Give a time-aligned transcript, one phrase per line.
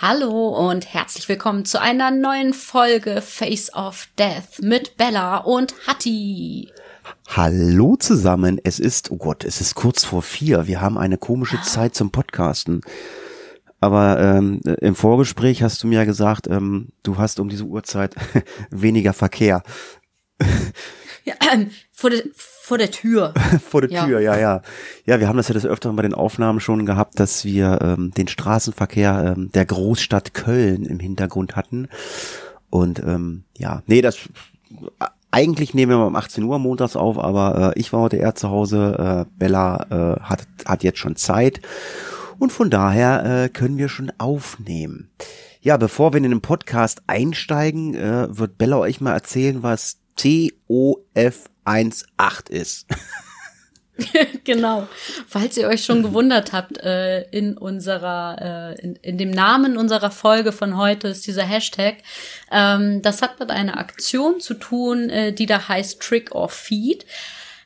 [0.00, 6.70] Hallo und herzlich willkommen zu einer neuen Folge Face of Death mit Bella und Hattie.
[7.26, 10.68] Hallo zusammen, es ist, oh Gott, es ist kurz vor vier.
[10.68, 12.82] Wir haben eine komische Zeit zum Podcasten.
[13.80, 18.14] Aber ähm, im Vorgespräch hast du mir ja gesagt, ähm, du hast um diese Uhrzeit
[18.70, 19.64] weniger Verkehr.
[21.24, 22.22] Ja, ähm, vor, der,
[22.68, 23.32] vor der Tür.
[23.66, 24.04] Vor der Ja.
[24.04, 24.60] Tür, ja, ja.
[25.06, 28.12] Ja, wir haben das ja des Öfteren bei den Aufnahmen schon gehabt, dass wir ähm,
[28.12, 31.88] den Straßenverkehr ähm, der Großstadt Köln im Hintergrund hatten.
[32.68, 34.18] Und ähm, ja, nee, das
[35.30, 38.34] eigentlich nehmen wir mal um 18 Uhr montags auf, aber äh, ich war heute eher
[38.34, 39.26] zu Hause.
[39.26, 39.86] Äh, Bella
[40.18, 41.62] äh, hat, hat jetzt schon Zeit.
[42.38, 45.10] Und von daher äh, können wir schon aufnehmen.
[45.62, 49.98] Ja, bevor wir in den Podcast einsteigen, äh, wird Bella euch mal erzählen, was
[51.68, 52.86] TOF18 ist.
[54.44, 54.86] genau.
[55.26, 60.10] Falls ihr euch schon gewundert habt, äh, in unserer, äh, in, in dem Namen unserer
[60.10, 61.96] Folge von heute ist dieser Hashtag.
[62.50, 67.06] Ähm, das hat mit einer Aktion zu tun, äh, die da heißt Trick or Feed.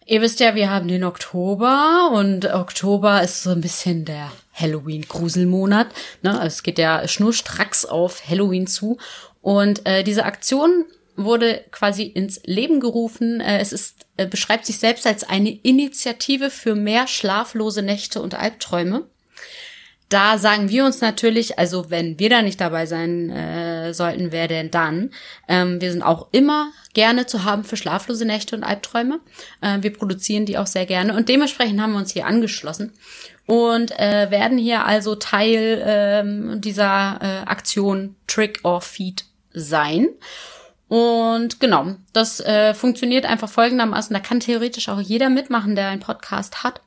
[0.06, 5.88] Ihr wisst ja, wir haben den Oktober und Oktober ist so ein bisschen der Halloween-Gruselmonat.
[6.22, 6.32] Ne?
[6.32, 8.98] Also Es geht ja schnurstracks auf Halloween zu.
[9.42, 13.40] Und äh, diese Aktion wurde quasi ins Leben gerufen.
[13.40, 18.34] Äh, es ist, äh, beschreibt sich selbst als eine Initiative für mehr schlaflose Nächte und
[18.34, 19.06] Albträume.
[20.12, 24.46] Da sagen wir uns natürlich, also wenn wir da nicht dabei sein äh, sollten, wer
[24.46, 25.10] denn dann?
[25.48, 29.20] Ähm, wir sind auch immer gerne zu haben für schlaflose Nächte und Albträume.
[29.62, 32.92] Äh, wir produzieren die auch sehr gerne und dementsprechend haben wir uns hier angeschlossen
[33.46, 40.08] und äh, werden hier also Teil ähm, dieser äh, Aktion Trick or Feed sein.
[40.92, 44.12] Und genau, das äh, funktioniert einfach folgendermaßen.
[44.12, 46.82] Da kann theoretisch auch jeder mitmachen, der einen Podcast hat.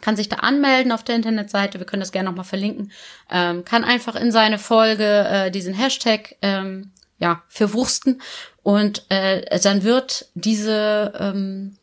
[0.00, 1.78] Kann sich da anmelden auf der Internetseite.
[1.78, 2.92] Wir können das gerne nochmal verlinken.
[3.30, 8.22] Ähm, kann einfach in seine Folge äh, diesen Hashtag ähm, ja verwursten
[8.62, 11.76] und äh, dann wird diese ähm,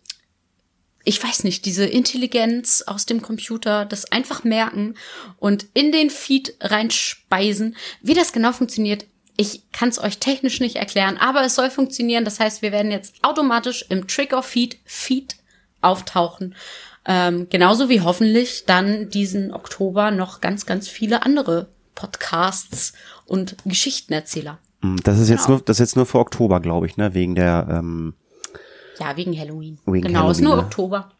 [1.03, 4.95] ich weiß nicht, diese Intelligenz aus dem Computer, das einfach merken
[5.37, 7.75] und in den Feed reinspeisen.
[8.01, 9.05] Wie das genau funktioniert,
[9.37, 12.25] ich kann es euch technisch nicht erklären, aber es soll funktionieren.
[12.25, 15.35] Das heißt, wir werden jetzt automatisch im Trigger Feed Feed
[15.81, 16.55] auftauchen.
[17.05, 22.93] Ähm, genauso wie hoffentlich dann diesen Oktober noch ganz, ganz viele andere Podcasts
[23.25, 24.57] und Geschichtenerzähler.
[24.81, 25.57] Hm, Das ist jetzt Genau.
[25.57, 27.13] nur, das ist jetzt nur für Oktober, glaube ich, ne?
[27.13, 28.13] Wegen der, ähm,
[28.99, 29.79] Ja, wegen Halloween.
[29.85, 30.61] Wegen genau, ist Halloween, nur ne?
[30.63, 31.11] Oktober.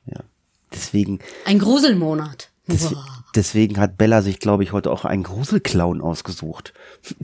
[0.73, 2.49] deswegen, Ein Gruselmonat.
[2.67, 2.93] des,
[3.35, 6.73] deswegen hat Bella sich, glaube ich, heute auch einen Gruselclown ausgesucht.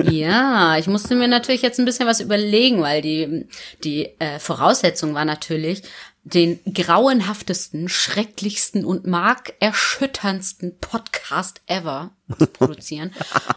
[0.00, 3.46] Ja, ich musste mir natürlich jetzt ein bisschen was überlegen, weil die,
[3.82, 5.82] die äh, Voraussetzung war natürlich,
[6.22, 13.12] den grauenhaftesten, schrecklichsten und markerschütterndsten Podcast ever zu produzieren.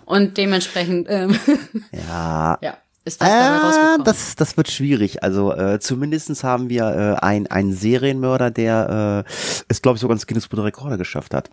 [0.05, 1.37] und dementsprechend, ähm,
[1.91, 2.57] Ja.
[2.61, 5.23] ja, ist das Ah, das, das wird schwierig.
[5.23, 9.31] Also äh, zumindestens haben wir äh, ein, einen Serienmörder, der äh,
[9.67, 11.49] es, glaube ich, sogar ins Guinness Buch der Rekorde geschafft hat.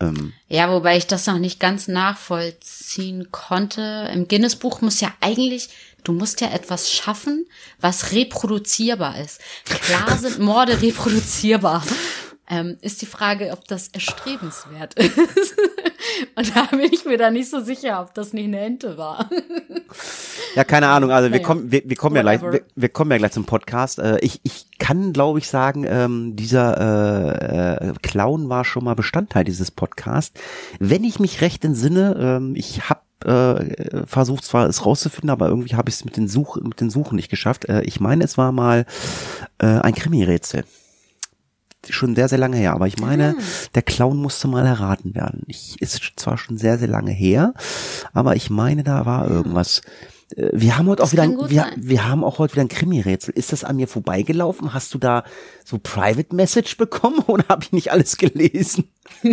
[0.00, 4.10] Ähm, Ja, wobei ich das noch nicht ganz nachvollziehen konnte.
[4.12, 5.68] Im Guinness-Buch muss ja eigentlich,
[6.04, 7.46] du musst ja etwas schaffen,
[7.80, 9.40] was reproduzierbar ist.
[9.64, 11.84] Klar sind Morde reproduzierbar.
[12.52, 15.54] Ähm, ist die Frage, ob das erstrebenswert ist.
[16.34, 19.30] Und da bin ich mir da nicht so sicher, ob das nicht eine Ente war.
[20.56, 21.12] ja, keine Ahnung.
[21.12, 21.46] Also wir Naja.
[21.46, 22.52] kommen, wir, wir kommen ja gleich, Whatever.
[22.54, 24.00] wir, wir kommen ja gleich zum Podcast.
[24.00, 28.94] Äh, ich, ich kann, glaube ich, sagen, ähm, dieser äh, äh, Clown war schon mal
[28.94, 30.38] Bestandteil dieses Podcasts.
[30.80, 35.76] Wenn ich mich recht entsinne, ähm, ich habe äh, versucht zwar es rauszufinden, aber irgendwie
[35.76, 37.68] habe ich es mit den Such mit den Suchen nicht geschafft.
[37.68, 38.86] Äh, ich meine, es war mal
[39.58, 40.64] äh, ein Krimi-Rätsel.
[41.88, 42.72] Schon sehr, sehr lange her.
[42.72, 43.42] Aber ich meine, Ah.
[43.74, 45.42] der Clown musste mal erraten werden.
[45.46, 47.54] Ich, ist zwar schon sehr, sehr lange her,
[48.12, 49.80] aber ich meine, da war irgendwas.
[50.36, 52.62] Äh, Wir haben heute auch Das wieder, kann ein, wir, wir haben auch heute wieder
[52.62, 53.32] ein Krimi-Rätsel.
[53.34, 54.74] Ist das an mir vorbeigelaufen?
[54.74, 55.24] Hast du da
[55.64, 58.84] so Private Message bekommen oder habe ich nicht alles gelesen?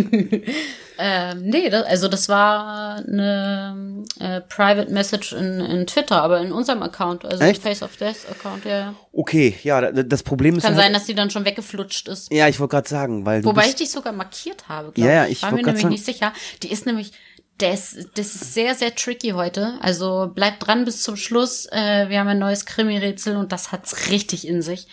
[1.00, 6.50] Ähm, nee, das, also das war eine äh, Private Message in, in Twitter, aber in
[6.50, 7.62] unserem Account, also Echt?
[7.62, 8.78] Face of Death Account, ja.
[8.78, 8.94] ja.
[9.12, 12.32] Okay, ja, da- das Problem ist Kann halt, sein, dass die dann schon weggeflutscht ist.
[12.32, 15.24] Ja, ich wollte gerade sagen, weil Wobei ich dich sogar markiert habe, Ja, glaube ja,
[15.26, 15.30] ich.
[15.32, 16.32] ich War mir nämlich sagen- nicht sicher.
[16.64, 17.12] Die ist nämlich,
[17.58, 19.74] das, das ist sehr, sehr tricky heute.
[19.80, 21.66] Also bleibt dran bis zum Schluss.
[21.70, 24.86] Äh, wir haben ein neues Krimi-Rätsel und das hat's richtig in sich.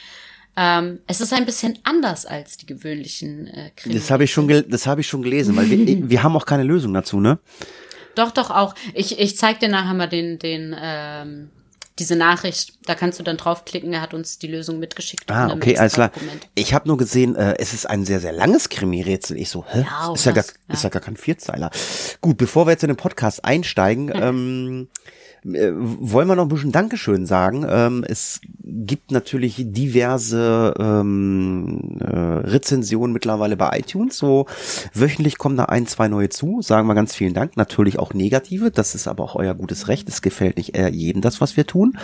[0.57, 3.95] Ähm, es ist ein bisschen anders als die gewöhnlichen äh, Krimi.
[3.95, 6.45] Das habe ich schon, gel- das habe ich schon gelesen, weil wir, wir haben auch
[6.45, 7.39] keine Lösung dazu, ne?
[8.15, 8.73] Doch, doch auch.
[8.93, 11.49] Ich, ich zeig dir nachher mal den, den, ähm,
[11.99, 12.73] diese Nachricht.
[12.85, 13.91] Da kannst du dann draufklicken.
[13.91, 15.29] Er hat uns die Lösung mitgeschickt.
[15.29, 16.11] Ah, okay, alles klar.
[16.53, 19.37] Ich habe nur gesehen, äh, es ist ein sehr, sehr langes Krimi-Rätsel.
[19.37, 19.85] Ich so, hä?
[19.89, 20.89] Ja, ist, ja gar, das, ist ja.
[20.89, 21.71] ja gar kein Vierzeiler.
[22.21, 24.87] Gut, bevor wir jetzt in den Podcast einsteigen, ähm,
[25.53, 27.65] äh, wollen wir noch ein bisschen Dankeschön sagen.
[27.69, 34.17] Ähm, es gibt natürlich diverse ähm, äh, Rezensionen mittlerweile bei iTunes.
[34.17, 34.47] So
[34.93, 36.61] wöchentlich kommen da ein, zwei neue zu.
[36.61, 37.57] Sagen wir ganz vielen Dank.
[37.57, 38.71] Natürlich auch negative.
[38.71, 40.09] Das ist aber auch euer gutes Recht.
[40.09, 41.97] Es gefällt nicht äh, jedem das, was wir tun.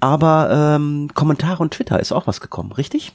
[0.00, 3.12] Aber ähm, Kommentare und Twitter ist auch was gekommen, richtig?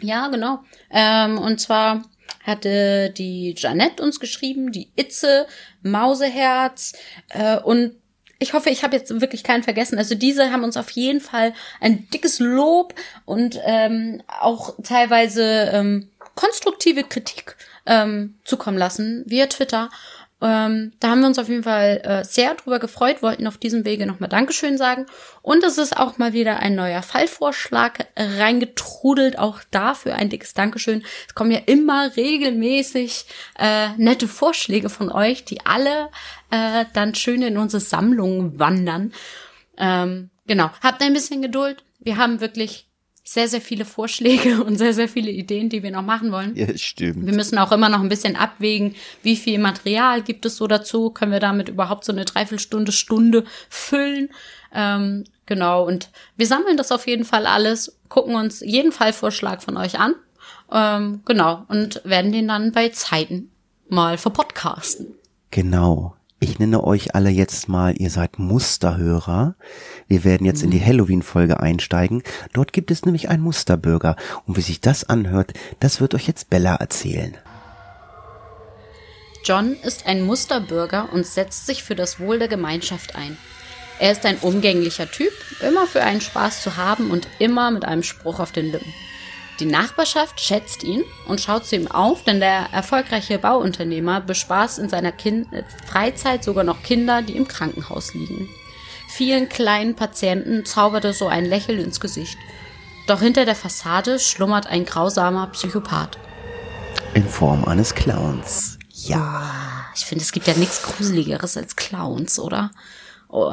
[0.00, 0.60] Ja, genau.
[0.90, 2.02] Ähm, und zwar
[2.44, 5.46] hatte die Janette uns geschrieben, die Itze,
[5.82, 6.94] Mauseherz
[7.30, 7.96] äh, und
[8.42, 9.98] ich hoffe, ich habe jetzt wirklich keinen vergessen.
[9.98, 12.94] Also diese haben uns auf jeden Fall ein dickes Lob
[13.26, 19.90] und ähm, auch teilweise ähm, konstruktive Kritik ähm, zukommen lassen via Twitter.
[20.42, 23.84] Ähm, da haben wir uns auf jeden Fall äh, sehr drüber gefreut, wollten auf diesem
[23.84, 25.06] Wege nochmal Dankeschön sagen.
[25.42, 29.38] Und es ist auch mal wieder ein neuer Fallvorschlag reingetrudelt.
[29.38, 31.04] Auch dafür ein dickes Dankeschön.
[31.28, 33.26] Es kommen ja immer regelmäßig
[33.58, 36.08] äh, nette Vorschläge von euch, die alle
[36.50, 39.12] äh, dann schön in unsere Sammlung wandern.
[39.76, 41.84] Ähm, genau, habt ein bisschen Geduld.
[42.00, 42.89] Wir haben wirklich
[43.32, 46.56] sehr, sehr viele Vorschläge und sehr, sehr viele Ideen, die wir noch machen wollen.
[46.56, 47.24] Ja, stimmt.
[47.24, 51.10] Wir müssen auch immer noch ein bisschen abwägen, wie viel Material gibt es so dazu.
[51.10, 54.30] Können wir damit überhaupt so eine Dreiviertelstunde, Stunde füllen?
[54.74, 59.76] Ähm, genau, und wir sammeln das auf jeden Fall alles, gucken uns jeden Fallvorschlag von
[59.76, 60.16] euch an.
[60.72, 63.52] Ähm, genau, und werden den dann bei Zeiten
[63.88, 65.14] mal verpodcasten.
[65.52, 66.16] Genau.
[66.42, 69.56] Ich nenne euch alle jetzt mal, ihr seid Musterhörer.
[70.08, 72.22] Wir werden jetzt in die Halloween-Folge einsteigen.
[72.54, 74.16] Dort gibt es nämlich einen Musterbürger.
[74.46, 77.36] Und wie sich das anhört, das wird euch jetzt Bella erzählen.
[79.44, 83.36] John ist ein Musterbürger und setzt sich für das Wohl der Gemeinschaft ein.
[83.98, 88.02] Er ist ein umgänglicher Typ, immer für einen Spaß zu haben und immer mit einem
[88.02, 88.94] Spruch auf den Lippen.
[89.60, 94.88] Die Nachbarschaft schätzt ihn und schaut zu ihm auf, denn der erfolgreiche Bauunternehmer bespaßt in
[94.88, 98.48] seiner kind äh, Freizeit sogar noch Kinder, die im Krankenhaus liegen.
[99.08, 102.38] Vielen kleinen Patienten zauberte so ein Lächeln ins Gesicht.
[103.06, 106.16] Doch hinter der Fassade schlummert ein grausamer Psychopath.
[107.12, 108.78] In Form eines Clowns.
[108.88, 109.50] Ja.
[109.94, 112.70] Ich finde, es gibt ja nichts Gruseligeres als Clowns, oder?
[113.32, 113.52] Oh,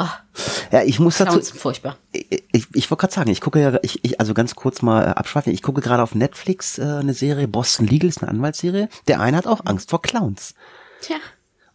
[0.72, 1.98] Ja, ich muss dazu, Clowns furchtbar.
[2.12, 5.04] ich, ich, ich wollte gerade sagen, ich gucke ja, ich, ich, also ganz kurz mal
[5.04, 8.90] äh, abschweifen, ich gucke gerade auf Netflix äh, eine Serie, Boston Legal ist eine Anwaltsserie.
[9.08, 10.56] Der eine hat auch Angst vor Clowns.
[11.02, 11.18] Tja,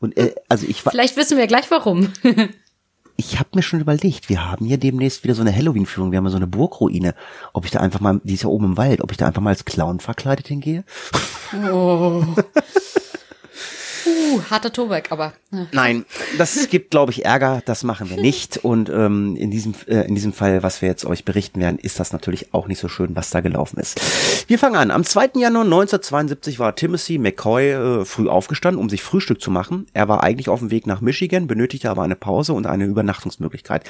[0.01, 2.13] Und äh, also ich war, vielleicht wissen wir gleich warum.
[3.17, 6.25] ich habe mir schon überlegt, wir haben hier demnächst wieder so eine Halloween-Führung, wir haben
[6.25, 7.15] ja so eine Burgruine,
[7.53, 9.43] ob ich da einfach mal, die ist ja oben im Wald, ob ich da einfach
[9.43, 10.83] mal als Clown verkleidet hingehe.
[14.07, 15.33] uh, harter Tobak, aber.
[15.53, 16.05] äh, Nein,
[16.39, 17.63] das gibt, glaube ich, Ärger.
[17.65, 18.59] Das machen wir nicht.
[18.59, 22.01] Und ähm, in diesem äh, in diesem Fall, was wir jetzt euch berichten werden, ist
[22.01, 24.01] das natürlich auch nicht so schön, was da gelaufen ist.
[24.49, 24.91] Wir fangen an.
[24.91, 25.31] Am 2.
[25.37, 29.87] Januar 1972 war Timothy McCoy äh, früh aufgestanden, um sich Frühstück zu machen.
[29.93, 33.85] Er war eigentlich auf dem Weg nach Michigan, benötigte aber eine Pause und eine Übernachtungsmöglichkeit.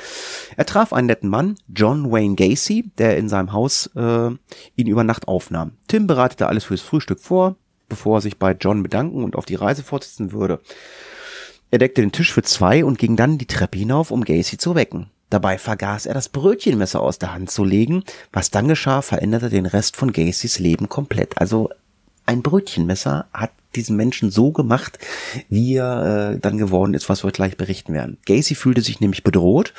[0.56, 4.30] Er traf einen netten Mann, John Wayne Gacy, der in seinem Haus äh,
[4.76, 5.72] ihn über Nacht aufnahm.
[5.88, 7.56] Tim bereitete alles fürs Frühstück vor,
[7.92, 10.60] bevor er sich bei John bedanken und auf die Reise fortsetzen würde.
[11.70, 14.74] Er deckte den Tisch für zwei und ging dann die Treppe hinauf, um Gacy zu
[14.74, 15.10] wecken.
[15.28, 18.02] Dabei vergaß er das Brötchenmesser aus der Hand zu legen.
[18.32, 21.38] Was dann geschah, veränderte den Rest von Gacys Leben komplett.
[21.38, 21.70] Also
[22.24, 24.98] ein Brötchenmesser hat diesen Menschen so gemacht,
[25.48, 28.18] wie er äh, dann geworden ist, was wir gleich berichten werden.
[28.26, 29.74] Gacy fühlte sich nämlich bedroht,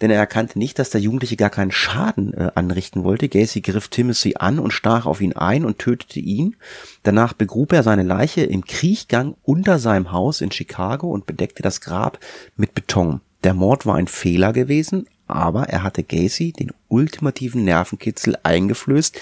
[0.00, 3.28] denn er erkannte nicht, dass der Jugendliche gar keinen Schaden äh, anrichten wollte.
[3.28, 6.56] Gacy griff Timothy an und stach auf ihn ein und tötete ihn.
[7.02, 11.80] Danach begrub er seine Leiche im Kriechgang unter seinem Haus in Chicago und bedeckte das
[11.80, 12.18] Grab
[12.56, 13.20] mit Beton.
[13.44, 19.20] Der Mord war ein Fehler gewesen, aber er hatte Gacy den ultimativen Nervenkitzel eingeflößt,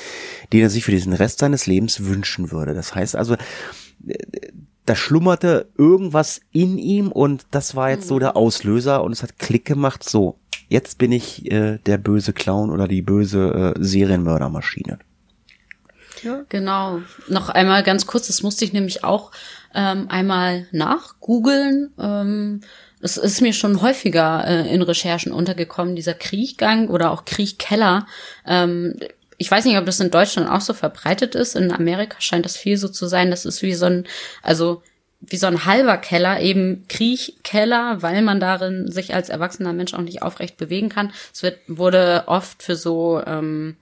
[0.53, 2.75] den er sich für diesen Rest seines Lebens wünschen würde.
[2.75, 3.37] Das heißt also,
[4.87, 9.39] da schlummerte irgendwas in ihm und das war jetzt so der Auslöser und es hat
[9.39, 14.99] Klick gemacht, so, jetzt bin ich äh, der böse Clown oder die böse äh, Serienmördermaschine.
[16.49, 17.03] Genau.
[17.29, 19.33] Noch einmal ganz kurz, das musste ich nämlich auch
[19.75, 21.93] ähm, einmal nachgoogeln.
[21.99, 22.61] Ähm,
[23.01, 28.07] es ist mir schon häufiger äh, in Recherchen untergekommen, dieser Kriechgang oder auch Kriechkeller.
[28.47, 28.95] Ähm,
[29.39, 31.57] ich weiß nicht, ob das in Deutschland auch so verbreitet ist.
[31.57, 33.31] In Amerika scheint das viel so zu sein.
[33.31, 34.05] Das ist wie so ein,
[34.43, 34.83] also
[35.29, 40.03] wie so ein halber Keller, eben Kriechkeller, weil man darin sich als erwachsener Mensch auch
[40.03, 41.13] nicht aufrecht bewegen kann.
[41.33, 43.77] Es wird, wurde oft für so, ähm,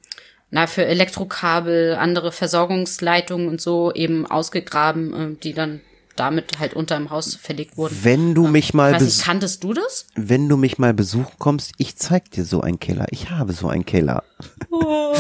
[0.50, 5.80] na, für Elektrokabel, andere Versorgungsleitungen und so eben ausgegraben, äh, die dann
[6.16, 7.96] damit halt unter dem Haus verlegt wurden.
[8.02, 10.06] Wenn du mich mal nicht, kanntest du das?
[10.14, 13.06] wenn du mich mal besuchen kommst, ich zeig dir so einen Keller.
[13.10, 14.22] Ich habe so einen Keller.
[14.70, 15.14] Oh,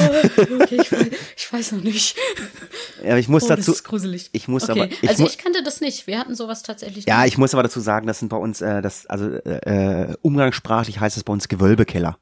[0.60, 2.16] okay, ich weiß, ich weiß noch nicht.
[3.04, 4.30] Ja, ich muss Oh, dazu das ist gruselig.
[4.32, 4.80] ich muss okay.
[4.82, 6.06] aber ich also mu- ich kannte das nicht.
[6.06, 7.32] Wir hatten sowas tatsächlich Ja, nicht.
[7.32, 11.00] ich muss aber dazu sagen, das sind bei uns äh, das also äh, äh, umgangssprachlich
[11.00, 12.18] heißt es bei uns Gewölbekeller.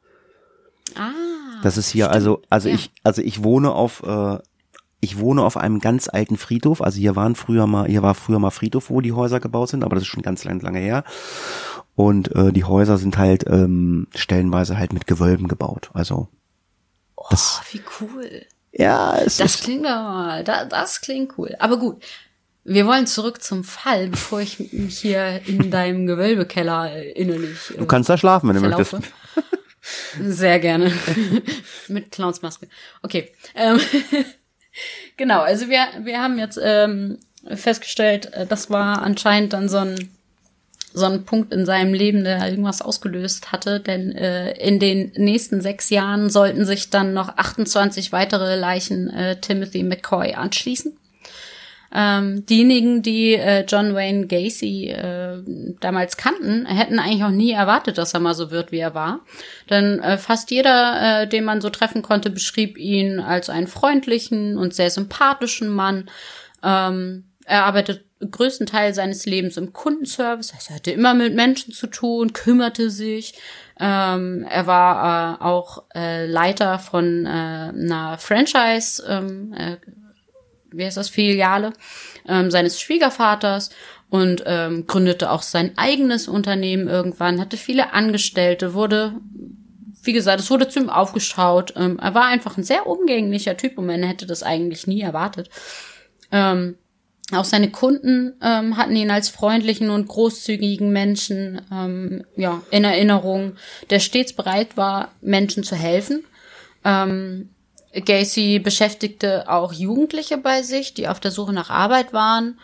[0.95, 1.11] Ah.
[1.63, 2.75] Das ist hier also also ja.
[2.75, 4.39] ich also ich wohne auf äh,
[5.05, 6.81] ich wohne auf einem ganz alten Friedhof.
[6.81, 9.83] Also hier waren früher mal hier war früher mal Friedhof, wo die Häuser gebaut sind,
[9.83, 11.03] aber das ist schon ganz lang, lange her.
[11.97, 15.91] Und äh, die Häuser sind halt ähm, stellenweise halt mit Gewölben gebaut.
[15.93, 16.29] Also
[17.31, 18.43] das Oh, wie cool.
[18.71, 21.55] ja, es Das ist, klingt aber mal, da, das klingt cool.
[21.59, 22.03] Aber gut,
[22.65, 27.75] wir wollen zurück zum Fall, bevor ich mich hier in deinem Gewölbekeller äh, innerlich.
[27.77, 28.97] du kannst da schlafen, wenn du verlaufe.
[28.97, 29.13] möchtest.
[30.21, 30.93] Sehr gerne.
[31.89, 32.69] Mit Clownsmaske.
[33.03, 33.33] Okay.
[33.57, 33.81] Ähm,
[35.17, 40.11] genau, also wir, wir haben jetzt ähm, festgestellt, äh, das war anscheinend dann so ein,
[40.95, 45.61] so ein Punkt in seinem Leben, der irgendwas ausgelöst hatte, denn äh, in den nächsten
[45.61, 50.97] sechs Jahren sollten sich dann noch 28 weitere Leichen äh, Timothy McCoy anschließen.
[51.95, 55.43] Ähm, diejenigen, die äh, John Wayne Gacy äh,
[55.81, 59.21] damals kannten, hätten eigentlich auch nie erwartet, dass er mal so wird, wie er war.
[59.69, 64.57] Denn äh, fast jeder, äh, den man so treffen konnte, beschrieb ihn als einen freundlichen
[64.57, 66.09] und sehr sympathischen Mann.
[66.63, 71.89] Ähm, er arbeitet größtenteils seines Lebens im Kundenservice, also er hatte immer mit Menschen zu
[71.89, 73.35] tun, kümmerte sich.
[73.81, 79.77] Ähm, er war äh, auch äh, Leiter von äh, einer Franchise, ähm, äh,
[80.75, 81.73] wie heißt das, Filiale
[82.29, 83.71] ähm, seines Schwiegervaters
[84.11, 89.15] und ähm, gründete auch sein eigenes Unternehmen irgendwann, hatte viele Angestellte, wurde,
[90.03, 91.73] wie gesagt, es wurde zu ihm aufgeschaut.
[91.77, 95.49] Ähm, er war einfach ein sehr umgänglicher Typ und man hätte das eigentlich nie erwartet.
[96.31, 96.77] Ähm,
[97.33, 103.55] auch seine Kunden ähm, hatten ihn als freundlichen und großzügigen Menschen ähm, ja, in Erinnerung,
[103.89, 106.25] der stets bereit war, Menschen zu helfen.
[106.85, 107.49] Ähm,
[107.93, 112.59] Gacy beschäftigte auch Jugendliche bei sich, die auf der Suche nach Arbeit waren.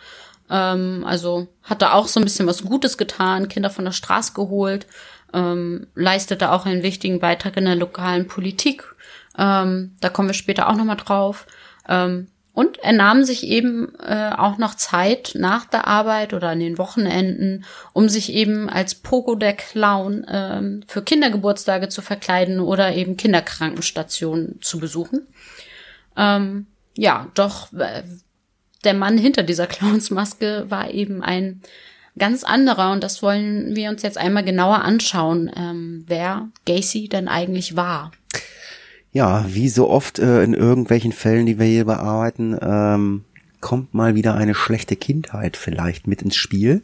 [0.49, 4.33] Ähm, also hat er auch so ein bisschen was Gutes getan, Kinder von der Straße
[4.33, 4.87] geholt,
[5.33, 8.83] ähm, leistete auch einen wichtigen Beitrag in der lokalen Politik.
[9.37, 11.45] Ähm, da kommen wir später auch nochmal drauf.
[11.87, 12.27] Ähm,
[12.59, 16.77] und er nahm sich eben äh, auch noch Zeit nach der Arbeit oder an den
[16.77, 17.63] Wochenenden,
[17.93, 24.61] um sich eben als Pogo der Clown ähm, für Kindergeburtstage zu verkleiden oder eben Kinderkrankenstationen
[24.61, 25.25] zu besuchen.
[26.17, 28.03] Ähm, ja, doch äh,
[28.83, 31.61] der Mann hinter dieser Clownsmaske war eben ein
[32.17, 37.29] ganz anderer und das wollen wir uns jetzt einmal genauer anschauen, ähm, wer Gacy denn
[37.29, 38.11] eigentlich war.
[39.11, 43.23] Ja, wie so oft äh, in irgendwelchen Fällen, die wir hier bearbeiten, ähm,
[43.61, 46.83] kommt mal wieder eine schlechte Kindheit vielleicht mit ins Spiel.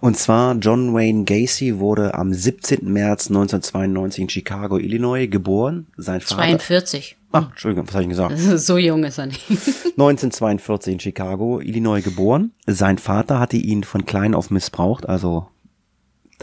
[0.00, 2.92] Und zwar John Wayne Gacy wurde am 17.
[2.92, 5.86] März 1992 in Chicago, Illinois geboren.
[5.96, 7.16] Sein Vater 42.
[7.32, 8.38] Ach, Entschuldigung, was habe ich gesagt?
[8.38, 9.48] So jung ist er nicht.
[9.50, 12.52] 1942 in Chicago, Illinois geboren.
[12.66, 15.48] Sein Vater hatte ihn von klein auf missbraucht, also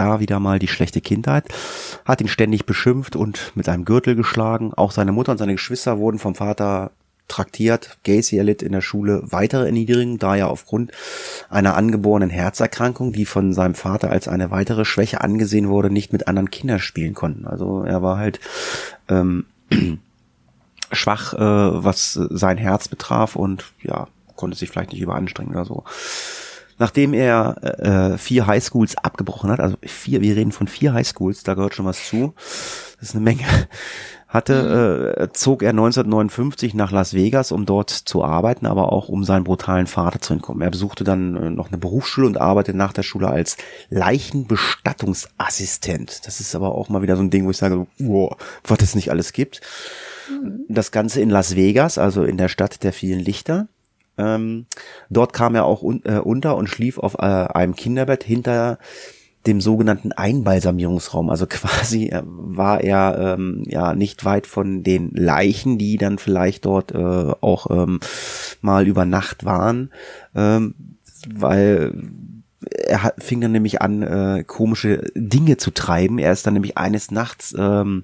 [0.02, 1.46] da wieder mal die schlechte Kindheit,
[2.06, 4.74] hat ihn ständig beschimpft und mit einem Gürtel geschlagen.
[4.74, 6.92] Auch seine Mutter und seine Geschwister wurden vom Vater
[7.28, 7.98] traktiert.
[8.04, 10.92] Gacy erlitt in der Schule weitere Erniedrigungen, da er aufgrund
[11.50, 16.28] einer angeborenen Herzerkrankung, die von seinem Vater als eine weitere Schwäche angesehen wurde, nicht mit
[16.28, 17.46] anderen Kindern spielen konnten.
[17.46, 18.40] Also er war halt
[19.08, 19.46] ähm,
[20.92, 25.84] schwach, äh, was sein Herz betraf und ja, konnte sich vielleicht nicht überanstrengen oder so.
[26.82, 31.54] Nachdem er äh, vier Highschools abgebrochen hat, also vier, wir reden von vier Highschools, da
[31.54, 32.34] gehört schon was zu,
[33.00, 33.44] das ist eine Menge,
[34.28, 39.24] hatte, äh, zog er 1959 nach Las Vegas, um dort zu arbeiten, aber auch um
[39.24, 40.64] seinen brutalen Vater zu entkommen.
[40.64, 43.58] Er besuchte dann äh, noch eine Berufsschule und arbeitete nach der Schule als
[43.92, 46.26] Leichenbestattungsassistent.
[46.26, 48.96] Das ist aber auch mal wieder so ein Ding, wo ich sage, wow, was es
[48.96, 49.62] nicht alles gibt.
[50.68, 53.68] Das Ganze in Las Vegas, also in der Stadt der vielen Lichter.
[54.22, 54.66] Ähm,
[55.10, 58.78] dort kam er auch un äh, unter und schlief auf äh, einem Kinderbett hinter
[59.48, 61.30] dem sogenannten Einbalsamierungsraum.
[61.30, 66.66] Also quasi äh, war er ähm, ja nicht weit von den Leichen, die dann vielleicht
[66.66, 68.00] dort äh, auch ähm,
[68.62, 69.92] mal über Nacht waren,
[70.36, 70.76] ähm,
[71.34, 71.94] weil
[72.88, 76.20] er hat, fing dann nämlich an, äh, komische Dinge zu treiben.
[76.20, 78.04] Er ist dann nämlich eines Nachts ähm,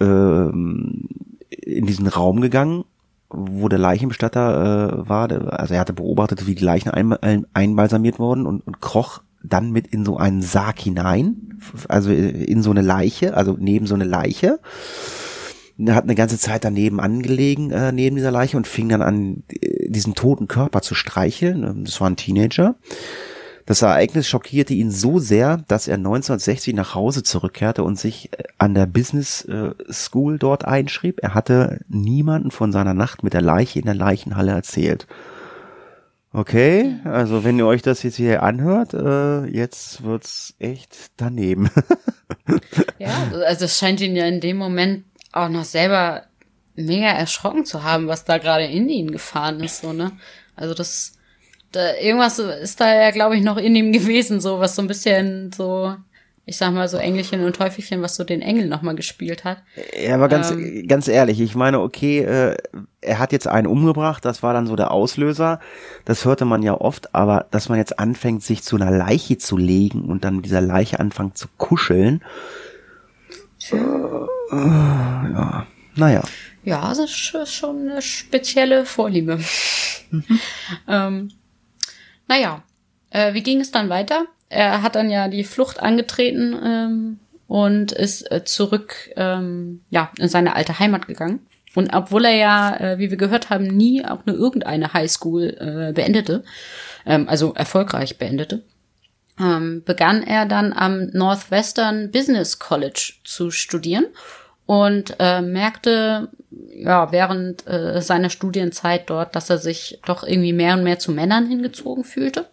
[0.00, 1.08] ähm,
[1.50, 2.84] in diesen Raum gegangen
[3.30, 8.18] wo der Leichenbestatter äh, war, also er hatte beobachtet, wie die Leichen ein, ein, einbalsamiert
[8.18, 11.58] wurden und, und kroch dann mit in so einen Sarg hinein,
[11.88, 14.58] also in so eine Leiche, also neben so eine Leiche.
[15.78, 19.44] Er hat eine ganze Zeit daneben angelegen, äh, neben dieser Leiche und fing dann an,
[19.48, 21.84] äh, diesen toten Körper zu streicheln.
[21.84, 22.74] Das war ein Teenager.
[23.70, 28.42] Das Ereignis schockierte ihn so sehr, dass er 1960 nach Hause zurückkehrte und sich äh,
[28.58, 31.20] an der Business äh, School dort einschrieb.
[31.22, 35.06] Er hatte niemanden von seiner Nacht mit der Leiche in der Leichenhalle erzählt.
[36.32, 41.70] Okay, also wenn ihr euch das jetzt hier anhört, äh, jetzt wird's echt daneben.
[42.98, 46.24] ja, also es scheint ihn ja in dem Moment auch noch selber
[46.74, 50.10] mega erschrocken zu haben, was da gerade in ihn gefahren ist, so, ne?
[50.56, 51.19] Also das,
[51.72, 54.88] da, irgendwas ist da ja, glaube ich, noch in ihm gewesen, so, was so ein
[54.88, 55.94] bisschen so,
[56.46, 59.58] ich sag mal so Engelchen und Teufelchen, was so den Engel nochmal gespielt hat.
[59.96, 62.56] Ja, aber ganz, ähm, ganz ehrlich, ich meine, okay, äh,
[63.00, 65.60] er hat jetzt einen umgebracht, das war dann so der Auslöser.
[66.04, 69.56] Das hörte man ja oft, aber dass man jetzt anfängt, sich zu einer Leiche zu
[69.56, 72.22] legen und dann mit dieser Leiche anfängt zu kuscheln,
[73.72, 76.22] äh, äh, ja, naja.
[76.64, 79.38] Ja, das ist schon eine spezielle Vorliebe.
[80.10, 80.40] Mhm.
[80.88, 81.28] ähm,
[82.30, 82.62] naja,
[83.10, 84.26] äh, wie ging es dann weiter?
[84.48, 87.18] Er hat dann ja die Flucht angetreten ähm,
[87.48, 91.44] und ist äh, zurück ähm, ja, in seine alte Heimat gegangen.
[91.74, 95.92] Und obwohl er ja, äh, wie wir gehört haben, nie auch nur irgendeine Highschool äh,
[95.92, 96.44] beendete,
[97.04, 98.62] ähm, also erfolgreich beendete,
[99.40, 104.06] ähm, begann er dann am Northwestern Business College zu studieren
[104.66, 110.74] und äh, merkte ja während äh, seiner Studienzeit dort, dass er sich doch irgendwie mehr
[110.74, 112.48] und mehr zu Männern hingezogen fühlte.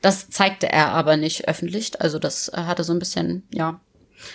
[0.00, 3.80] Das zeigte er aber nicht öffentlich, also das äh, hatte so ein bisschen ja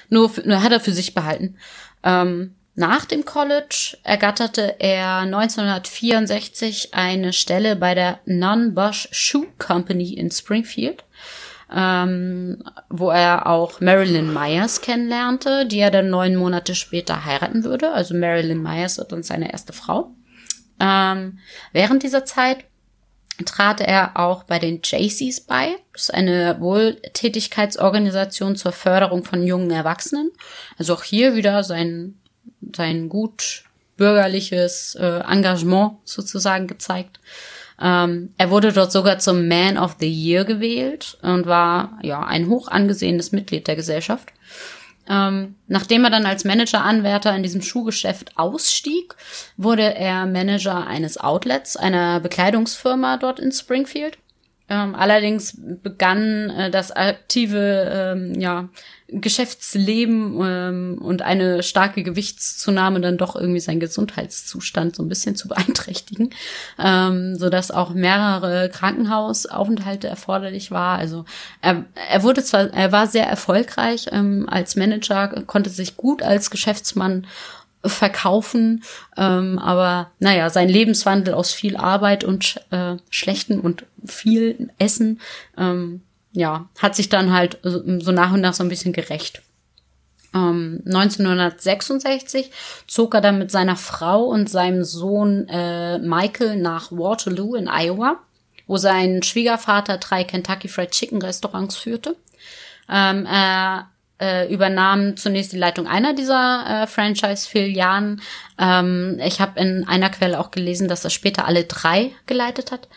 [0.09, 1.57] nur, nur hat er für sich behalten.
[2.03, 10.31] Ähm, nach dem College ergatterte er 1964 eine Stelle bei der Non-Bosch Shoe Company in
[10.31, 11.03] Springfield
[11.73, 17.91] ähm, wo er auch Marilyn Myers kennenlernte, die er dann neun Monate später heiraten würde.
[17.91, 20.11] Also Marilyn Myers wird dann seine erste Frau.
[20.79, 21.39] Ähm,
[21.71, 22.65] während dieser Zeit
[23.45, 25.75] trat er auch bei den JCs bei.
[25.93, 30.31] Das ist eine Wohltätigkeitsorganisation zur Förderung von jungen Erwachsenen.
[30.77, 32.19] Also auch hier wieder sein,
[32.75, 33.63] sein gut
[33.97, 37.19] bürgerliches äh, Engagement sozusagen gezeigt.
[37.83, 42.47] Ähm, er wurde dort sogar zum Man of the Year gewählt und war ja ein
[42.47, 44.29] hoch angesehenes Mitglied der Gesellschaft.
[45.09, 49.15] Ähm, nachdem er dann als Manager-Anwärter in diesem Schuhgeschäft ausstieg,
[49.57, 54.17] wurde er Manager eines Outlets, einer Bekleidungsfirma dort in Springfield.
[54.69, 58.69] Ähm, allerdings begann äh, das aktive ähm, ja,
[59.21, 65.47] Geschäftsleben ähm, und eine starke Gewichtszunahme dann doch irgendwie seinen Gesundheitszustand so ein bisschen zu
[65.49, 66.31] beeinträchtigen,
[66.79, 70.97] ähm, so dass auch mehrere Krankenhausaufenthalte erforderlich war.
[70.97, 71.25] Also
[71.61, 76.49] er, er wurde zwar, er war sehr erfolgreich ähm, als Manager, konnte sich gut als
[76.49, 77.27] Geschäftsmann
[77.85, 78.83] verkaufen.
[79.17, 85.19] Ähm, aber naja, sein Lebenswandel aus viel Arbeit und äh, schlechten und viel Essen,
[85.57, 86.01] ähm,
[86.33, 89.41] ja, hat sich dann halt so nach und nach so ein bisschen gerecht.
[90.33, 92.51] Ähm, 1966
[92.87, 98.19] zog er dann mit seiner Frau und seinem Sohn äh, Michael nach Waterloo in Iowa,
[98.65, 102.15] wo sein Schwiegervater drei Kentucky Fried Chicken Restaurants führte.
[102.89, 108.21] Ähm, er äh, übernahm zunächst die Leitung einer dieser äh, Franchise-Filialen.
[108.57, 112.87] Ähm, ich habe in einer Quelle auch gelesen, dass er später alle drei geleitet hat.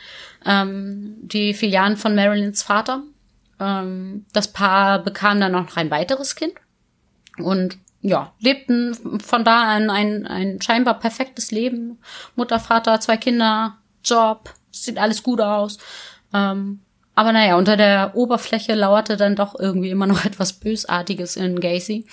[0.45, 3.03] Ähm, die Filialen von Marilyns Vater.
[3.61, 6.55] Ähm, das Paar bekam dann noch ein weiteres Kind
[7.39, 11.99] und ja, lebten von da an ein, ein scheinbar perfektes Leben.
[12.37, 15.79] Mutter, Vater, zwei Kinder, Job, sieht alles gut aus.
[16.33, 16.81] Ähm,
[17.15, 22.07] aber naja, unter der Oberfläche lauerte dann doch irgendwie immer noch etwas Bösartiges in Gacy.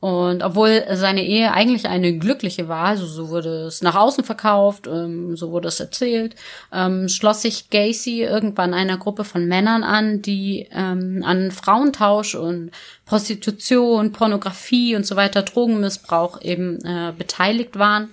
[0.00, 4.86] Und obwohl seine Ehe eigentlich eine glückliche war, also so wurde es nach außen verkauft,
[4.86, 6.36] ähm, so wurde es erzählt,
[6.72, 12.70] ähm, schloss sich Gacy irgendwann einer Gruppe von Männern an, die ähm, an Frauentausch und
[13.04, 18.08] Prostitution, Pornografie und so weiter, Drogenmissbrauch eben äh, beteiligt waren,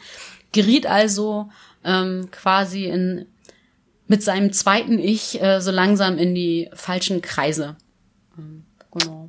[0.52, 1.50] geriet also
[1.86, 3.28] ähm, quasi in
[4.10, 7.76] mit seinem zweiten Ich äh, so langsam in die falschen Kreise.
[8.38, 9.27] Ähm, genau.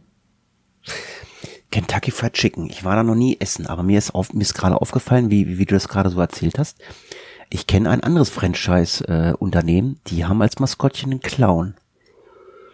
[1.71, 2.69] Kentucky Fried Chicken.
[2.71, 5.59] Ich war da noch nie essen, aber mir ist, auf, mir ist gerade aufgefallen, wie,
[5.59, 6.79] wie du das gerade so erzählt hast.
[7.51, 11.75] Ich kenne ein anderes Franchise-Unternehmen, äh, die haben als Maskottchen einen Clown.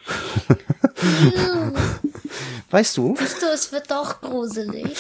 [2.70, 3.14] weißt du?
[3.18, 4.96] Siehst du, es wird doch gruselig.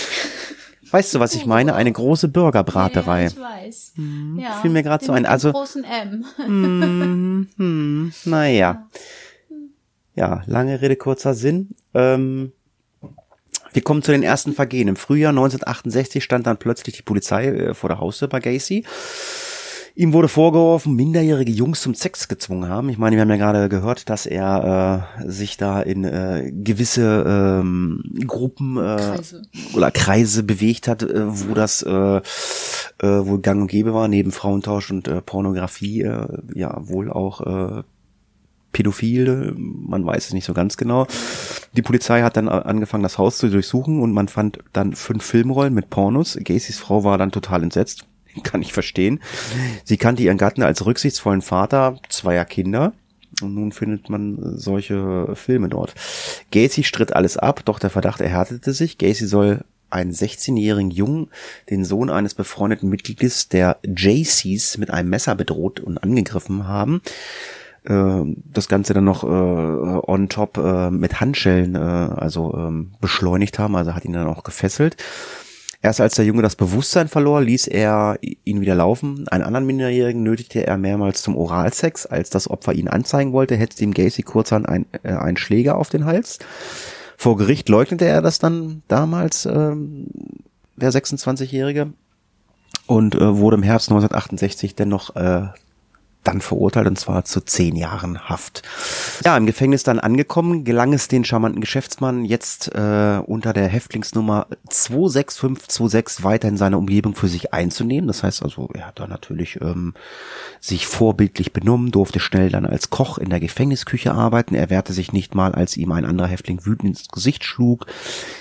[0.90, 1.74] Weißt du, was ich meine?
[1.74, 3.22] Eine große Burgerbraterei.
[3.22, 3.92] Ja, ich weiß.
[4.38, 5.26] Ja, fiel mir grad so ein.
[5.26, 6.24] Also- großen M.
[6.36, 8.88] Hm, hm, naja.
[10.14, 11.70] Ja, lange Rede, kurzer Sinn.
[11.94, 12.52] Ähm,
[13.74, 14.88] wir kommen zu den ersten Vergehen.
[14.88, 18.84] Im Frühjahr 1968 stand dann plötzlich die Polizei äh, vor der Haustür bei Gacy.
[19.96, 22.88] Ihm wurde vorgeworfen, minderjährige Jungs zum Sex gezwungen haben.
[22.88, 27.24] Ich meine, wir haben ja gerade gehört, dass er äh, sich da in äh, gewisse
[27.24, 29.42] ähm, Gruppen äh, Kreise.
[29.72, 32.22] oder Kreise bewegt hat, äh, wo das äh, äh,
[33.02, 37.40] wohl gang und gäbe war, neben Frauentausch und äh, Pornografie, äh, ja wohl auch
[37.78, 37.82] äh,
[38.74, 41.06] Pädophile, man weiß es nicht so ganz genau.
[41.76, 45.72] Die Polizei hat dann angefangen, das Haus zu durchsuchen und man fand dann fünf Filmrollen
[45.72, 46.36] mit Pornos.
[46.38, 48.04] Gacys Frau war dann total entsetzt.
[48.42, 49.20] Kann ich verstehen.
[49.84, 52.92] Sie kannte ihren Gatten als rücksichtsvollen Vater zweier Kinder.
[53.42, 55.94] Und nun findet man solche Filme dort.
[56.52, 58.98] Gacy stritt alles ab, doch der Verdacht erhärtete sich.
[58.98, 61.28] Gacy soll einen 16-jährigen Jungen,
[61.70, 67.00] den Sohn eines befreundeten Mitgliedes der JCs, mit einem Messer bedroht und angegriffen haben
[67.86, 73.76] das Ganze dann noch äh, on top äh, mit Handschellen, äh, also ähm, beschleunigt haben,
[73.76, 74.96] also hat ihn dann auch gefesselt.
[75.84, 79.28] Erst als der Junge das Bewusstsein verlor, ließ er ihn wieder laufen.
[79.28, 82.06] Einen anderen Minderjährigen nötigte er mehrmals zum Oralsex.
[82.06, 85.90] Als das Opfer ihn anzeigen wollte, hetzte ihm Gacy kurzerhand ein, äh, einen Schläger auf
[85.90, 86.38] den Hals.
[87.18, 90.06] Vor Gericht leugnete er das dann damals, ähm,
[90.76, 91.92] der 26-Jährige,
[92.86, 95.48] und äh, wurde im Herbst 1968 dennoch äh,
[96.24, 98.62] dann verurteilt und zwar zu zehn Jahren Haft.
[99.24, 104.46] Ja, im Gefängnis dann angekommen, gelang es den charmanten Geschäftsmann jetzt äh, unter der Häftlingsnummer
[104.68, 108.08] 26526 weiter in seine Umgebung für sich einzunehmen.
[108.08, 109.94] Das heißt also, er hat da natürlich ähm,
[110.60, 114.54] sich vorbildlich benommen, durfte schnell dann als Koch in der Gefängnisküche arbeiten.
[114.54, 117.86] Er wehrte sich nicht mal, als ihm ein anderer Häftling wütend ins Gesicht schlug.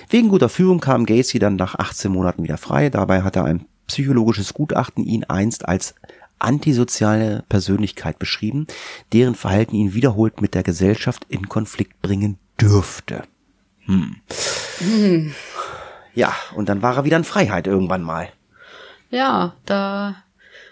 [0.10, 2.90] Wegen guter Führung kam Gacy dann nach 18 Monaten wieder frei.
[2.90, 5.96] Dabei hat er ein psychologisches Gutachten ihn einst als
[6.44, 8.68] antisoziale Persönlichkeit beschrieben,
[9.12, 13.24] deren Verhalten ihn wiederholt mit der Gesellschaft in Konflikt bringen dürfte.
[13.86, 14.16] Hm.
[16.16, 18.30] Ja, und dann war er wieder in Freiheit irgendwann mal.
[19.10, 20.16] Ja, da,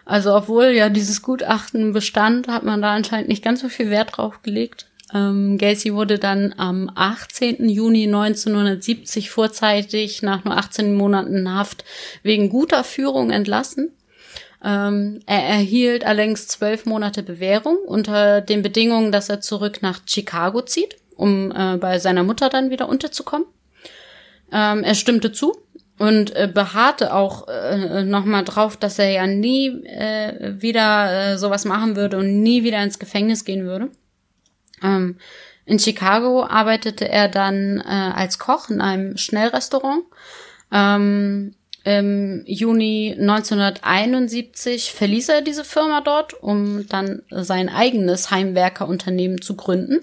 [0.05, 4.17] also obwohl ja dieses Gutachten bestand, hat man da anscheinend nicht ganz so viel Wert
[4.17, 4.87] drauf gelegt.
[5.13, 7.67] Ähm, Gacy wurde dann am 18.
[7.69, 11.83] Juni 1970 vorzeitig nach nur 18 Monaten Haft
[12.23, 13.91] wegen guter Führung entlassen.
[14.63, 20.61] Ähm, er erhielt allerdings zwölf Monate Bewährung unter den Bedingungen, dass er zurück nach Chicago
[20.61, 23.47] zieht, um äh, bei seiner Mutter dann wieder unterzukommen.
[24.51, 25.57] Ähm, er stimmte zu
[25.97, 31.65] und äh, beharrte auch äh, nochmal drauf, dass er ja nie äh, wieder äh, sowas
[31.65, 33.89] machen würde und nie wieder ins Gefängnis gehen würde.
[34.83, 35.17] Ähm,
[35.65, 40.03] in Chicago arbeitete er dann äh, als Koch in einem Schnellrestaurant.
[40.71, 49.55] Ähm, Im Juni 1971 verließ er diese Firma dort, um dann sein eigenes Heimwerkerunternehmen zu
[49.55, 50.01] gründen.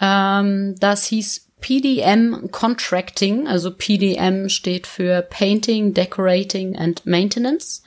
[0.00, 7.82] Ähm, das hieß PDM Contracting, also PDM steht für Painting, Decorating and Maintenance.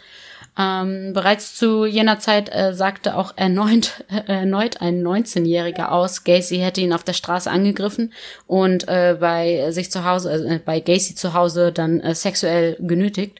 [0.57, 6.57] Ähm, bereits zu jener Zeit äh, sagte auch erneut, äh, erneut ein 19-Jähriger aus, Gacy
[6.57, 8.13] hätte ihn auf der Straße angegriffen
[8.47, 13.39] und äh, bei sich zu Hause, äh, bei Gacy zu Hause dann äh, sexuell genötigt.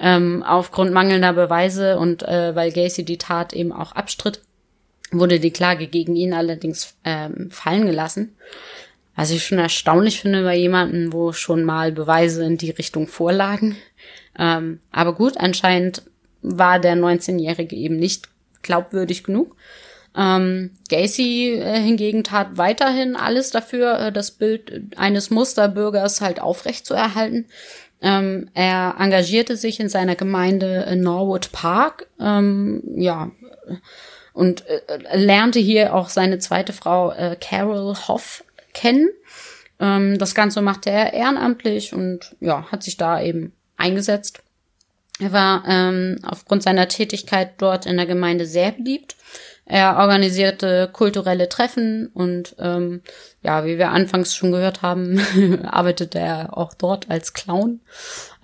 [0.00, 4.40] Ähm, aufgrund mangelnder Beweise und äh, weil Gacy die Tat eben auch abstritt,
[5.10, 8.36] wurde die Klage gegen ihn allerdings ähm, fallen gelassen.
[9.16, 13.76] Was ich schon erstaunlich finde bei jemandem, wo schon mal Beweise in die Richtung vorlagen.
[14.38, 16.02] Ähm, aber gut, anscheinend
[16.42, 18.28] war der 19-Jährige eben nicht
[18.62, 19.56] glaubwürdig genug.
[20.16, 26.86] Ähm, Gacy äh, hingegen tat weiterhin alles dafür, äh, das Bild eines Musterbürgers halt aufrecht
[26.86, 27.46] zu erhalten.
[28.00, 33.30] Ähm, er engagierte sich in seiner Gemeinde in Norwood Park, ähm, ja,
[34.32, 39.08] und äh, lernte hier auch seine zweite Frau äh, Carol Hoff kennen.
[39.80, 44.42] Ähm, das Ganze machte er ehrenamtlich und ja, hat sich da eben eingesetzt.
[45.20, 49.16] Er war ähm, aufgrund seiner Tätigkeit dort in der Gemeinde sehr beliebt.
[49.64, 53.02] Er organisierte kulturelle Treffen und ähm,
[53.42, 55.20] ja, wie wir anfangs schon gehört haben,
[55.64, 57.80] arbeitete er auch dort als Clown.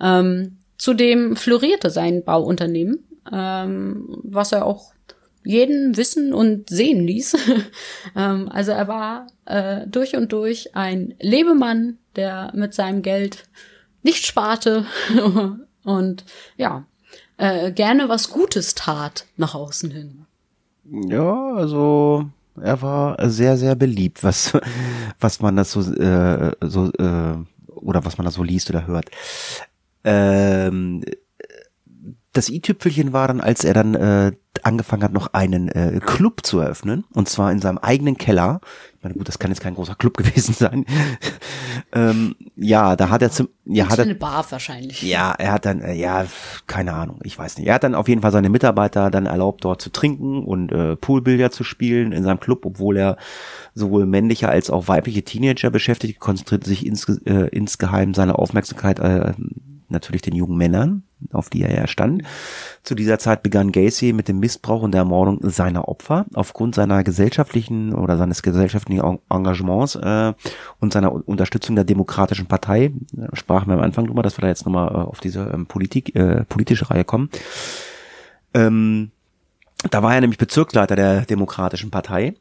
[0.01, 4.93] Ähm, zudem florierte sein Bauunternehmen, ähm, was er auch
[5.43, 7.37] jeden wissen und sehen ließ.
[8.15, 13.45] ähm, also er war äh, durch und durch ein Lebemann, der mit seinem Geld
[14.03, 14.85] nicht sparte
[15.85, 16.25] und
[16.57, 16.85] ja,
[17.37, 20.25] äh, gerne was Gutes tat nach außen hin.
[20.83, 22.29] Ja, also
[22.61, 24.53] er war sehr, sehr beliebt, was,
[25.19, 27.37] was man das so, äh, so äh,
[27.75, 29.09] oder was man da so liest oder hört.
[30.03, 31.03] Ähm,
[32.37, 34.31] das i-Tüpfelchen war dann, als er dann äh,
[34.63, 38.59] angefangen hat, noch einen äh, Club zu eröffnen, und zwar in seinem eigenen Keller.
[38.97, 40.85] Ich meine, gut, das kann jetzt kein großer Club gewesen sein.
[41.93, 45.01] ähm, ja, da hat er zum, ja, hat er, eine Bar wahrscheinlich.
[45.01, 46.25] ja, er hat dann, äh, ja,
[46.67, 47.67] keine Ahnung, ich weiß nicht.
[47.67, 50.95] Er hat dann auf jeden Fall seine Mitarbeiter dann erlaubt, dort zu trinken und äh,
[50.97, 53.17] Poolbillard zu spielen in seinem Club, obwohl er
[53.73, 59.33] sowohl männliche als auch weibliche Teenager beschäftigt, konzentrierte sich insge äh, insgeheim seine Aufmerksamkeit äh,
[59.89, 62.23] natürlich den jungen Männern, auf die er ja stand.
[62.83, 67.03] Zu dieser Zeit begann Gacy mit dem Missbrauch und der Ermordung seiner Opfer aufgrund seiner
[67.03, 70.33] gesellschaftlichen oder seines gesellschaftlichen En- Engagements äh,
[70.79, 72.91] und seiner Unterstützung der Demokratischen Partei.
[73.17, 75.65] Äh, Sprachen wir am Anfang drüber, dass wir da jetzt nochmal äh, auf diese ähm,
[75.65, 77.29] Politik, äh, politische Reihe kommen.
[78.53, 79.11] Ähm,
[79.91, 82.35] da war er nämlich Bezirksleiter der Demokratischen Partei.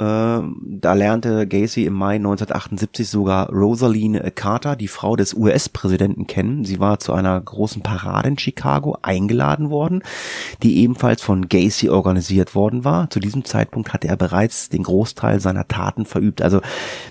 [0.00, 6.64] Äh, da lernte Gacy im Mai 1978 sogar Rosaline Carter, die Frau des US-Präsidenten, kennen.
[6.64, 10.02] Sie war zu einer großen Parade in Chicago eingeladen worden,
[10.62, 13.10] die ebenfalls von Gacy organisiert worden war.
[13.10, 16.40] Zu diesem Zeitpunkt hatte er bereits den Großteil seiner Taten verübt.
[16.40, 16.62] Also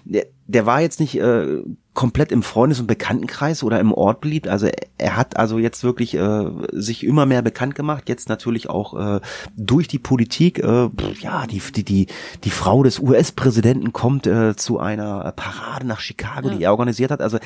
[0.04, 1.62] der, der war jetzt nicht äh,
[1.99, 4.47] komplett im Freundes- und Bekanntenkreis oder im Ort beliebt.
[4.47, 8.07] Also er, hat also jetzt wirklich äh, sich immer mehr bekannt gemacht.
[8.07, 9.19] Jetzt natürlich auch äh,
[9.57, 10.59] durch die Politik.
[10.59, 10.88] Äh,
[11.19, 12.07] ja, die die die
[12.45, 17.19] die Frau des US-Präsidenten kommt äh, zu einer Parade nach Chicago, die er organisiert hat.
[17.19, 17.38] Also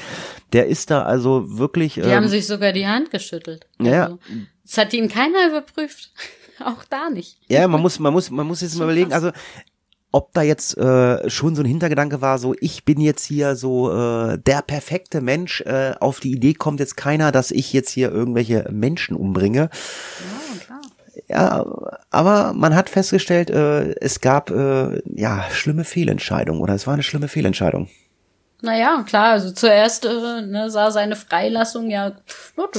[0.54, 1.96] der ist da also wirklich.
[1.96, 3.66] Die ähm, haben sich sogar die Hand geschüttelt.
[3.82, 4.04] Ja.
[4.04, 4.20] Also,
[4.66, 6.12] das hat ihm keiner überprüft.
[6.64, 7.40] Auch da nicht.
[7.48, 9.32] Ja, man muss, man muss, man muss jetzt mal überlegen, also
[10.14, 13.92] ob da jetzt äh, schon so ein Hintergedanke war, so ich bin jetzt hier so
[13.92, 18.12] äh, der perfekte Mensch, äh, auf die Idee kommt jetzt keiner, dass ich jetzt hier
[18.12, 19.70] irgendwelche Menschen umbringe.
[19.70, 20.82] Ja, klar.
[21.28, 21.66] Ja,
[22.12, 27.04] aber man hat festgestellt, äh, es gab äh, ja schlimme Fehlentscheidungen oder es war eine
[27.04, 27.90] schlimme Fehlentscheidung.
[28.62, 32.14] Naja, klar, also zuerst äh, ne, sah seine Freilassung ja,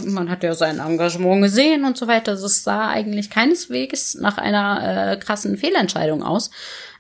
[0.06, 2.32] man hat ja sein Engagement gesehen und so weiter.
[2.32, 6.50] Also es sah eigentlich keineswegs nach einer äh, krassen Fehlentscheidung aus.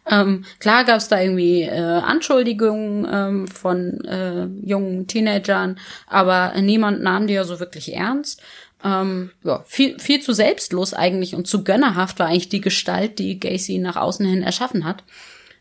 [0.06, 7.02] Ähm, klar gab es da irgendwie äh, Anschuldigungen ähm, von äh, jungen Teenagern, aber niemand
[7.02, 8.42] nahm die ja so wirklich ernst.
[8.84, 13.40] Ähm, ja, viel, viel zu selbstlos eigentlich und zu gönnerhaft war eigentlich die Gestalt, die
[13.40, 15.04] Gacy nach außen hin erschaffen hat.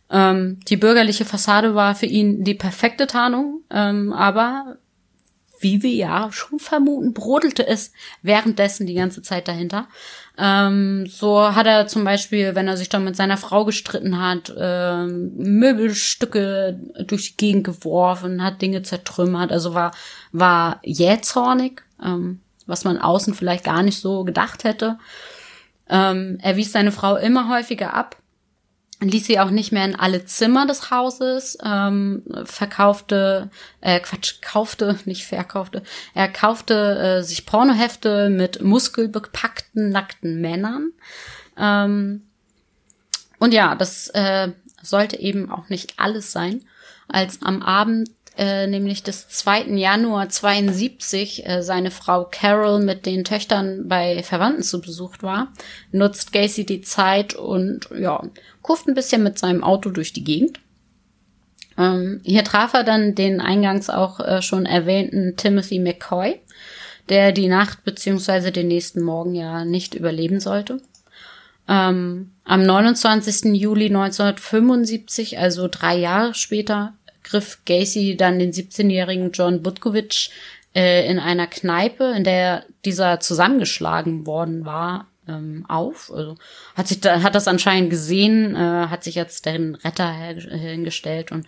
[0.10, 4.78] Ähm, die bürgerliche Fassade war für ihn die perfekte Tarnung, ähm, aber
[5.60, 9.88] wie wir ja schon vermuten, brodelte es währenddessen die ganze Zeit dahinter.
[10.36, 14.52] Ähm, so hat er zum Beispiel, wenn er sich dann mit seiner Frau gestritten hat,
[14.58, 19.92] ähm, Möbelstücke durch die Gegend geworfen, hat Dinge zertrümmert, also war,
[20.32, 24.98] war jähzornig, ähm, was man außen vielleicht gar nicht so gedacht hätte.
[25.88, 28.16] Ähm, er wies seine Frau immer häufiger ab,
[29.08, 33.50] ließ sie auch nicht mehr in alle Zimmer des Hauses, ähm, verkaufte,
[33.82, 36.74] äh, Quatsch, kaufte, nicht verkaufte, er kaufte
[37.20, 40.92] äh, sich Pornohefte mit muskelbepackten, nackten Männern.
[41.58, 42.24] Ähm,
[43.40, 46.64] und ja, das äh, sollte eben auch nicht alles sein,
[47.08, 49.66] als am Abend äh, nämlich des 2.
[49.76, 55.54] Januar 72 äh, seine Frau Carol mit den Töchtern bei Verwandten zu Besuch war,
[55.92, 58.24] nutzt Gacy die Zeit und ja,
[58.62, 60.60] kurft ein bisschen mit seinem Auto durch die Gegend.
[61.78, 66.40] Ähm, hier traf er dann den eingangs auch äh, schon erwähnten Timothy McCoy,
[67.10, 70.82] der die Nacht beziehungsweise den nächsten Morgen ja nicht überleben sollte.
[71.68, 73.56] Ähm, am 29.
[73.56, 76.94] Juli 1975, also drei Jahre später,
[77.24, 80.32] griff Gacy dann den 17-jährigen John Butkovich
[80.76, 86.12] äh, in einer Kneipe, in der dieser zusammengeschlagen worden war, ähm, auf.
[86.14, 86.38] Also
[86.76, 91.48] hat sich da, hat das anscheinend gesehen, äh, hat sich jetzt den Retter hingestellt und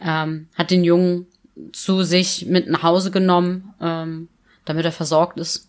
[0.00, 1.26] ähm, hat den Jungen
[1.72, 4.28] zu sich mit nach Hause genommen, ähm,
[4.64, 5.68] damit er versorgt ist.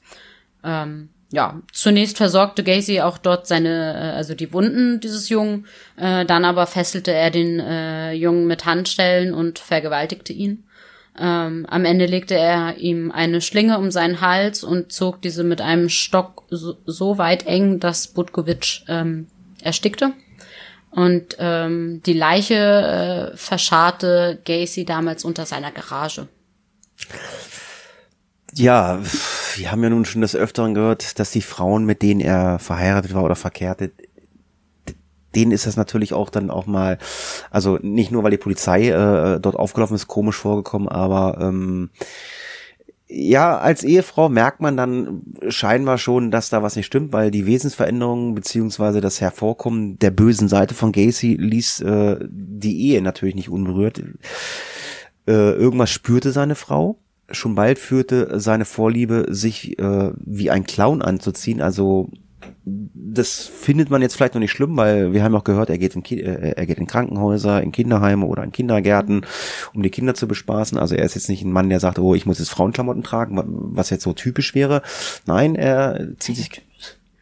[0.63, 5.66] Ähm, ja, zunächst versorgte Gacy auch dort seine, äh, also die Wunden dieses Jungen,
[5.98, 10.64] äh, dann aber fesselte er den äh, Jungen mit Handstellen und vergewaltigte ihn.
[11.18, 15.62] Ähm, am Ende legte er ihm eine Schlinge um seinen Hals und zog diese mit
[15.62, 19.28] einem Stock so, so weit eng, dass Butkovic ähm,
[19.62, 20.12] erstickte.
[20.92, 26.28] Und ähm, die Leiche äh, verscharrte Gacy damals unter seiner Garage.
[28.58, 29.00] Ja,
[29.56, 33.13] wir haben ja nun schon des Öfteren gehört, dass die Frauen, mit denen er verheiratet
[33.13, 33.91] war oder verkehrte,
[35.36, 36.98] denen ist das natürlich auch dann auch mal,
[37.52, 41.89] also nicht nur, weil die Polizei äh, dort aufgelaufen ist, komisch vorgekommen, aber ähm,
[43.08, 47.46] ja, als Ehefrau merkt man dann scheinbar schon, dass da was nicht stimmt, weil die
[47.46, 53.50] Wesensveränderungen beziehungsweise das Hervorkommen der bösen Seite von Gacy ließ äh, die Ehe natürlich nicht
[53.50, 54.02] unberührt.
[55.28, 57.00] Äh, irgendwas spürte seine Frau
[57.32, 61.62] schon bald führte seine Vorliebe, sich äh, wie ein Clown anzuziehen.
[61.62, 62.10] Also
[62.66, 65.96] das findet man jetzt vielleicht noch nicht schlimm, weil wir haben auch gehört, er geht
[65.96, 69.26] in, Ki äh, er geht in Krankenhäuser, in Kinderheime oder in Kindergärten,
[69.74, 70.78] um die Kinder zu bespaßen.
[70.78, 73.42] Also er ist jetzt nicht ein Mann, der sagt, oh, ich muss jetzt Frauenklamotten tragen,
[73.46, 74.82] was jetzt so typisch wäre.
[75.26, 76.64] Nein, er zieht sich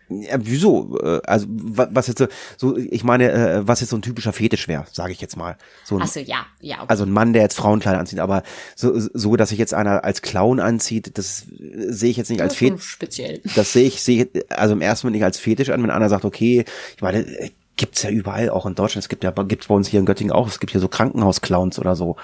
[0.10, 1.00] ja, wieso?
[1.00, 2.24] Äh, also was jetzt
[2.58, 5.58] so, ich meine, äh, was jetzt so ein typischer Fetisch wäre, sage ich jetzt mal.
[5.84, 6.78] So ein, Ach so, ja, ja.
[6.78, 6.86] Okay.
[6.88, 8.44] Also ein Mann, der jetzt Frauenkleider anzieht, aber
[8.76, 12.56] so, so dass sich jetzt einer als Clown anzieht, das sehe ich jetzt nicht als
[12.56, 12.84] Fetisch.
[12.84, 13.42] Speziell.
[13.56, 16.26] Das sehe ich, sehe also im ersten Moment nicht als Fetisch an, wenn einer sagt,
[16.26, 17.26] okay, ich meine,
[17.76, 19.04] gibt's ja überall, auch in Deutschland.
[19.04, 20.48] Es gibt ja, gibt's bei uns hier in Göttingen auch.
[20.48, 22.18] Es gibt hier so Krankenhausclowns oder so.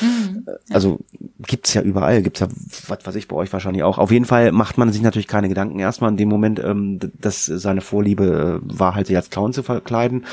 [0.00, 0.54] Mhm, ja.
[0.74, 1.00] Also
[1.38, 2.22] gibt's ja überall.
[2.22, 2.48] Gibt's ja,
[2.88, 3.98] was weiß ich, bei euch wahrscheinlich auch.
[3.98, 5.78] Auf jeden Fall macht man sich natürlich keine Gedanken.
[5.78, 9.62] Erstmal in dem Moment, ähm, dass seine Vorliebe äh, war, halt sich als Clown zu
[9.62, 10.24] verkleiden.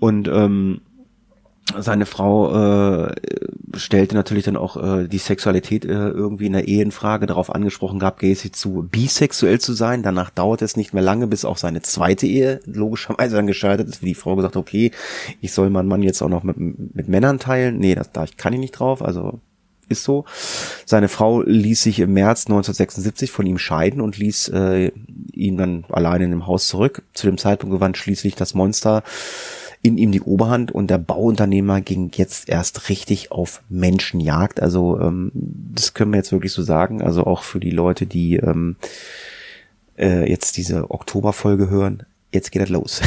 [0.00, 0.82] Und ähm,
[1.78, 3.14] seine Frau äh,
[3.76, 7.54] stellte natürlich dann auch äh, die Sexualität äh, irgendwie in der Ehe in Frage, darauf
[7.54, 10.02] angesprochen gab Gacy zu bisexuell zu sein.
[10.02, 14.02] Danach dauert es nicht mehr lange, bis auch seine zweite Ehe logischerweise dann gescheitert ist,
[14.02, 14.92] wie die Frau gesagt okay,
[15.40, 17.78] ich soll meinen Mann jetzt auch noch mit, mit Männern teilen.
[17.78, 19.40] Nee, das, da kann ich nicht drauf, also
[19.88, 20.24] ist so.
[20.84, 24.92] Seine Frau ließ sich im März 1976 von ihm scheiden und ließ äh,
[25.32, 27.02] ihn dann alleine in dem Haus zurück.
[27.14, 29.02] Zu dem Zeitpunkt gewann schließlich das Monster
[29.82, 34.60] in ihm die Oberhand und der Bauunternehmer ging jetzt erst richtig auf Menschenjagd.
[34.60, 37.02] Also ähm, das können wir jetzt wirklich so sagen.
[37.02, 38.76] Also auch für die Leute, die ähm,
[39.96, 43.00] äh, jetzt diese Oktoberfolge hören jetzt geht es los.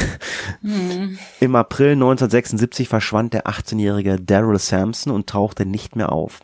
[0.62, 1.18] Mhm.
[1.40, 6.40] Im April 1976 verschwand der 18-jährige Daryl Sampson und tauchte nicht mehr auf.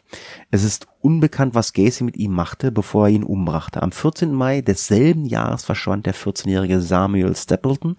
[0.52, 3.82] Es ist unbekannt, was Gacy mit ihm machte, bevor er ihn umbrachte.
[3.82, 4.34] Am 14.
[4.34, 7.96] Mai desselben Jahres verschwand der 14-jährige Samuel Stapleton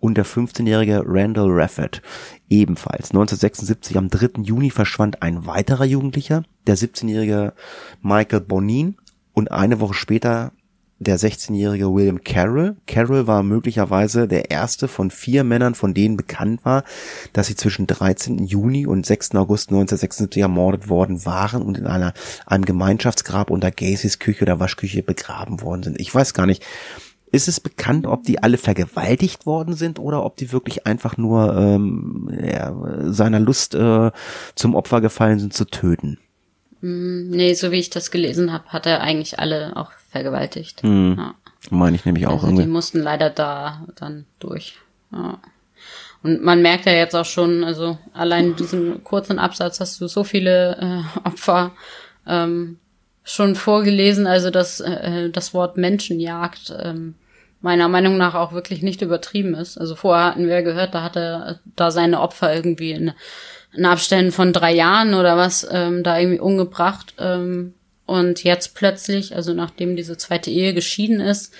[0.00, 2.02] und der 15-jährige Randall Rafford.
[2.48, 4.42] Ebenfalls 1976 am 3.
[4.42, 7.52] Juni verschwand ein weiterer Jugendlicher, der 17-jährige
[8.02, 8.96] Michael Bonin
[9.34, 10.52] und eine Woche später
[11.00, 12.76] der 16-jährige William Carroll.
[12.86, 16.84] Carroll war möglicherweise der erste von vier Männern, von denen bekannt war,
[17.32, 18.46] dass sie zwischen 13.
[18.46, 19.34] Juni und 6.
[19.36, 22.14] August 1976 ermordet worden waren und in einer,
[22.46, 26.00] einem Gemeinschaftsgrab unter Gacys Küche oder Waschküche begraben worden sind.
[26.00, 26.64] Ich weiß gar nicht,
[27.30, 31.56] ist es bekannt, ob die alle vergewaltigt worden sind oder ob die wirklich einfach nur
[31.56, 32.74] ähm, ja,
[33.12, 34.10] seiner Lust äh,
[34.54, 36.18] zum Opfer gefallen sind zu töten?
[36.80, 40.82] Hm, nee, so wie ich das gelesen habe, hat er eigentlich alle auch vergewaltigt.
[40.84, 41.14] Mhm.
[41.18, 41.34] Ja.
[41.70, 42.62] Meine ich nämlich auch also irgendwie.
[42.62, 44.76] Die mussten leider da dann durch.
[45.12, 45.38] Ja.
[46.22, 50.08] Und man merkt ja jetzt auch schon, also allein in diesem kurzen Absatz hast du
[50.08, 51.72] so viele äh, Opfer
[52.26, 52.78] ähm,
[53.22, 57.14] schon vorgelesen, also dass äh, das Wort Menschenjagd ähm,
[57.60, 59.78] meiner Meinung nach auch wirklich nicht übertrieben ist.
[59.78, 63.12] Also vorher hatten wir gehört, da hat er da seine Opfer irgendwie in,
[63.72, 67.14] in Abständen von drei Jahren oder was ähm, da irgendwie umgebracht.
[67.18, 67.74] Ähm,
[68.08, 71.52] und jetzt plötzlich, also nachdem diese zweite Ehe geschieden ist,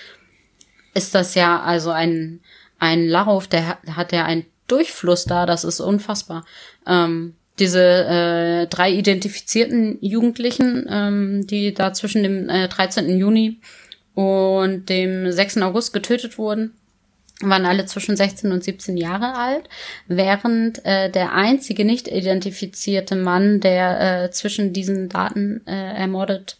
[0.95, 2.39] ist das ja also ein,
[2.79, 6.43] ein Lauf, der hat, ja einen Durchfluss da, das ist unfassbar.
[6.87, 13.19] Ähm, diese äh, drei identifizierten Jugendlichen, ähm, die da zwischen dem äh, 13.
[13.19, 13.59] Juni
[14.15, 15.57] und dem 6.
[15.57, 16.73] August getötet wurden,
[17.41, 19.69] waren alle zwischen 16 und 17 Jahre alt,
[20.07, 26.57] während äh, der einzige nicht identifizierte Mann, der äh, zwischen diesen Daten äh, ermordet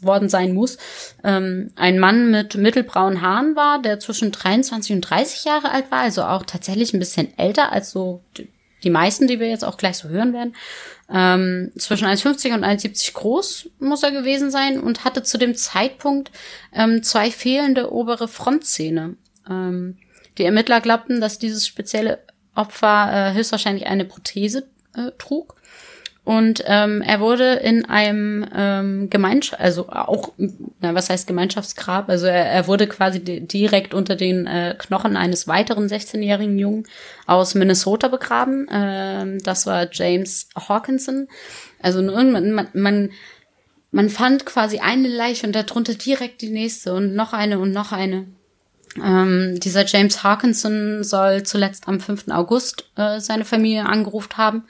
[0.00, 0.78] worden sein muss,
[1.22, 6.00] ähm, ein Mann mit mittelbraunen Haaren war, der zwischen 23 und 30 Jahre alt war,
[6.00, 8.22] also auch tatsächlich ein bisschen älter als so
[8.82, 10.56] die meisten, die wir jetzt auch gleich so hören werden.
[11.08, 16.32] Ähm, zwischen 1,50 und 1,70 groß muss er gewesen sein und hatte zu dem Zeitpunkt
[16.74, 19.16] ähm, zwei fehlende obere Frontzähne.
[19.48, 19.98] Ähm,
[20.38, 22.18] die Ermittler glaubten, dass dieses spezielle
[22.54, 24.66] Opfer äh, höchstwahrscheinlich eine Prothese
[24.96, 25.56] äh, trug.
[26.24, 30.32] Und ähm, er wurde in einem ähm, Gemeinschaft, also auch,
[30.80, 32.08] na, was heißt Gemeinschaftsgrab?
[32.08, 36.86] Also er, er wurde quasi direkt unter den äh, Knochen eines weiteren 16-jährigen Jungen
[37.26, 38.68] aus Minnesota begraben.
[38.70, 41.26] Ähm, das war James Hawkinson.
[41.82, 43.10] Also man, man, man,
[43.90, 47.90] man fand quasi eine Leiche und darunter direkt die nächste und noch eine und noch
[47.90, 48.26] eine.
[48.96, 52.28] Ähm, dieser James Harkinson soll zuletzt am 5.
[52.28, 54.64] August äh, seine Familie angerufen haben,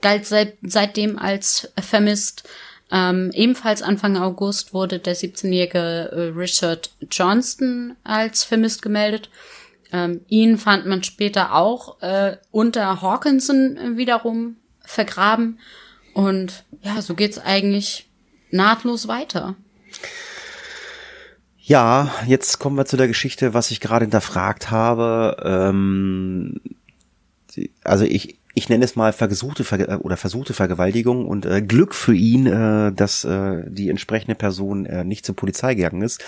[0.00, 2.48] galt seit, seitdem als vermisst.
[2.90, 9.28] Ähm, ebenfalls Anfang August wurde der 17-jährige äh, Richard Johnston als vermisst gemeldet.
[9.92, 15.58] Ähm, ihn fand man später auch äh, unter Hawkinson wiederum vergraben.
[16.14, 18.08] Und ja, so geht's eigentlich
[18.50, 19.56] nahtlos weiter.
[21.68, 25.36] Ja, jetzt kommen wir zu der Geschichte, was ich gerade hinterfragt habe.
[25.44, 26.62] Ähm,
[27.84, 31.94] also ich, ich nenne es mal versuchte Ver äh, oder versuchte Vergewaltigung und äh, Glück
[31.94, 36.24] für ihn, äh, dass äh, die entsprechende Person äh, nicht zur Polizei gegangen ist.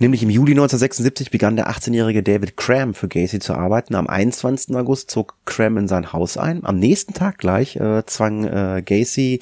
[0.00, 3.94] Nämlich im Juli 1976 begann der 18-jährige David Cram für Gacy zu arbeiten.
[3.94, 4.74] Am 21.
[4.74, 6.64] August zog Cram in sein Haus ein.
[6.64, 9.38] Am nächsten Tag gleich äh, zwang äh, Gacy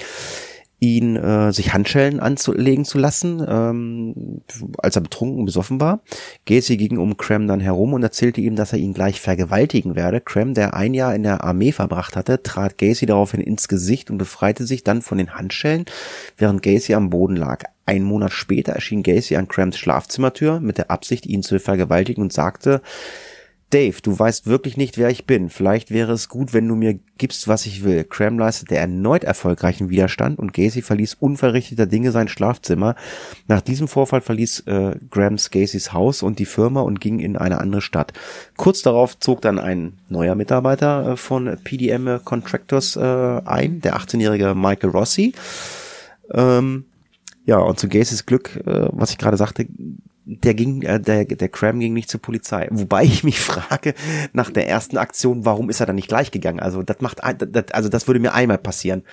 [0.79, 4.41] ihn äh, sich Handschellen anzulegen zu lassen, ähm,
[4.77, 6.01] als er betrunken und besoffen war.
[6.45, 10.21] Gacy ging um Cram dann herum und erzählte ihm, dass er ihn gleich vergewaltigen werde.
[10.21, 14.17] Cram, der ein Jahr in der Armee verbracht hatte, trat Gacy daraufhin ins Gesicht und
[14.17, 15.85] befreite sich dann von den Handschellen,
[16.37, 17.63] während Gacy am Boden lag.
[17.85, 22.33] Ein Monat später erschien Gacy an Crams Schlafzimmertür mit der Absicht, ihn zu vergewaltigen und
[22.33, 22.81] sagte,
[23.71, 25.49] Dave, du weißt wirklich nicht, wer ich bin.
[25.49, 28.03] Vielleicht wäre es gut, wenn du mir gibst, was ich will.
[28.03, 32.95] Cram leistete erneut erfolgreichen Widerstand und Gacy verließ unverrichteter Dinge sein Schlafzimmer.
[33.47, 37.59] Nach diesem Vorfall verließ äh, Grams Gacys Haus und die Firma und ging in eine
[37.59, 38.13] andere Stadt.
[38.55, 43.01] Kurz darauf zog dann ein neuer Mitarbeiter äh, von PDM Contractors äh,
[43.45, 45.33] ein, der 18-jährige Michael Rossi.
[46.31, 46.85] Ähm,
[47.45, 49.67] ja, und zu Gacys Glück, äh, was ich gerade sagte,
[50.27, 52.67] der ging, äh, der, der Cram ging nicht zur Polizei.
[52.71, 53.93] Wobei ich mich frage,
[54.33, 56.59] nach der ersten Aktion, warum ist er dann nicht gleich gegangen?
[56.59, 59.03] Also das macht, das, also das würde mir einmal passieren.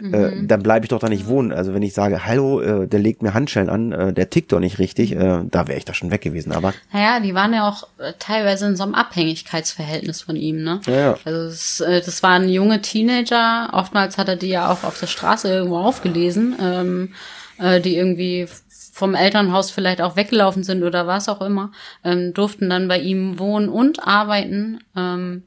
[0.00, 0.14] Mhm.
[0.14, 1.52] Äh, dann bleibe ich doch da nicht wohnen.
[1.52, 4.60] Also wenn ich sage, hallo, äh, der legt mir Handschellen an, äh, der tickt doch
[4.60, 6.52] nicht richtig, äh, da wäre ich da schon weg gewesen.
[6.52, 10.80] Aber naja, die waren ja auch äh, teilweise in so einem Abhängigkeitsverhältnis von ihm, ne?
[10.86, 11.18] Ja, ja.
[11.24, 13.68] Also das, äh, das waren junge Teenager.
[13.72, 16.56] Oftmals hat er die ja auch auf der Straße irgendwo aufgelesen.
[16.60, 17.14] Ähm,
[17.58, 18.48] äh, die irgendwie
[18.92, 21.72] vom Elternhaus vielleicht auch weggelaufen sind oder was auch immer,
[22.04, 24.80] ähm, durften dann bei ihm wohnen und arbeiten.
[24.94, 25.44] Ähm,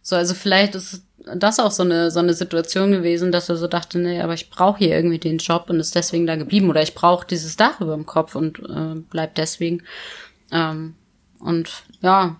[0.00, 3.66] so, also vielleicht ist das auch so eine so eine Situation gewesen, dass er so
[3.66, 6.82] dachte, nee, aber ich brauche hier irgendwie den Job und ist deswegen da geblieben oder
[6.82, 9.82] ich brauche dieses Dach über dem Kopf und äh, bleibt deswegen.
[10.52, 10.94] Ähm,
[11.40, 12.36] und ja,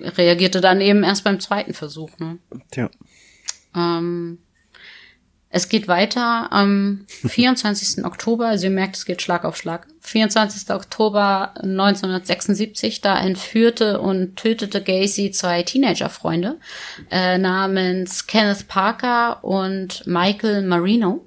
[0.00, 2.10] reagierte dann eben erst beim zweiten Versuch.
[2.18, 2.38] Ne?
[2.72, 2.90] Tja.
[3.76, 4.38] Ähm,
[5.54, 8.06] es geht weiter am 24.
[8.06, 9.86] Oktober, also ihr merkt, es geht Schlag auf Schlag.
[10.00, 10.70] 24.
[10.70, 16.58] Oktober 1976, da entführte und tötete Gacy zwei Teenagerfreunde
[17.10, 21.22] äh, namens Kenneth Parker und Michael Marino.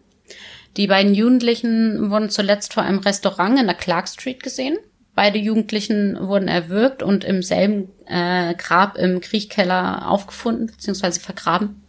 [0.76, 4.78] Die beiden Jugendlichen wurden zuletzt vor einem Restaurant in der Clark Street gesehen.
[5.14, 11.20] Beide Jugendlichen wurden erwürgt und im selben äh, Grab im Kriechkeller aufgefunden bzw.
[11.20, 11.84] vergraben.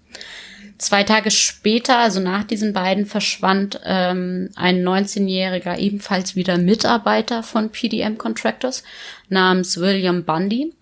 [0.78, 7.70] Zwei Tage später, also nach diesen beiden, verschwand ähm, ein 19-jähriger, ebenfalls wieder Mitarbeiter von
[7.70, 8.82] PDM Contractors
[9.28, 10.74] namens William Bundy.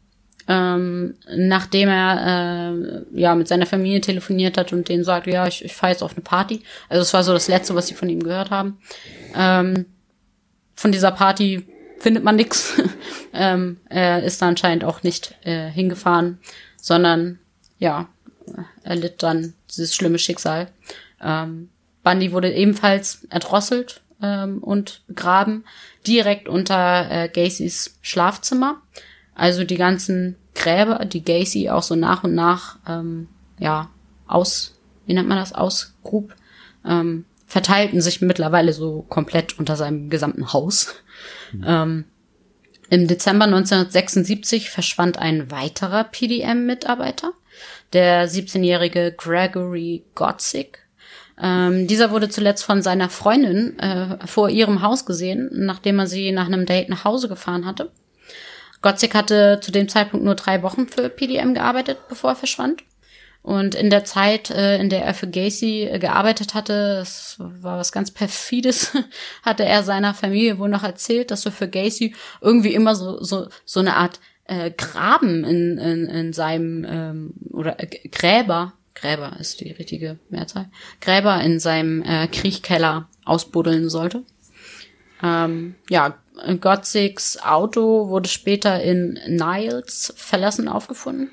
[0.47, 5.65] Ähm, nachdem er äh, ja mit seiner Familie telefoniert hat und denen sagte, ja, ich,
[5.65, 6.63] ich fahre jetzt auf eine Party.
[6.91, 8.79] Also es war so das Letzte, was sie von ihm gehört haben.
[9.35, 9.87] Ähm,
[10.75, 11.67] von dieser Party
[11.99, 12.75] findet man nix.
[13.33, 16.39] ähm, er ist da anscheinend auch nicht äh, hingefahren,
[16.77, 17.39] sondern
[17.79, 18.09] ja,
[18.83, 20.69] erlitt dann dieses schlimme Schicksal.
[21.21, 21.71] Ähm,
[22.03, 25.65] Bundy wurde ebenfalls erdrosselt ähm, und begraben,
[26.07, 28.83] direkt unter äh, Gacys Schlafzimmer.
[29.35, 33.29] Also die ganzen Gräber, die Gacy auch so nach und nach ähm,
[33.59, 33.91] ja
[34.27, 36.35] aus, wie nennt man das, ausgrub,
[36.85, 40.95] ähm, verteilten sich mittlerweile so komplett unter seinem gesamten Haus.
[41.53, 41.65] Mhm.
[41.67, 42.05] Ähm,
[42.91, 47.33] Im Dezember 1976 verschwand ein weiterer PDM-Mitarbeiter
[47.95, 50.81] der 17-jährige Gregory Gotzik.
[51.41, 56.31] Ähm, dieser wurde zuletzt von seiner Freundin äh, vor ihrem Haus gesehen, nachdem er sie
[56.33, 57.91] nach einem Date nach Hause gefahren hatte.
[58.83, 62.83] Gotzik hatte zu dem Zeitpunkt nur drei Wochen für PDM gearbeitet, bevor er verschwand.
[63.45, 67.79] Und in der Zeit, äh, in der er für Gacy äh, gearbeitet hatte, das war
[67.79, 68.93] was ganz perfides,
[69.43, 73.49] hatte er seiner Familie wohl noch erzählt, dass er für Gacy irgendwie immer so, so,
[73.67, 79.61] so eine Art äh, Graben in, in, in seinem ähm, oder äh, Gräber, Gräber ist
[79.61, 80.71] die richtige Mehrzahl,
[81.01, 84.25] Gräber in seinem äh, Kriechkeller ausbuddeln sollte.
[85.23, 86.19] Ähm, ja,
[86.61, 91.31] Gotzigs Auto wurde später in Niles verlassen aufgefunden.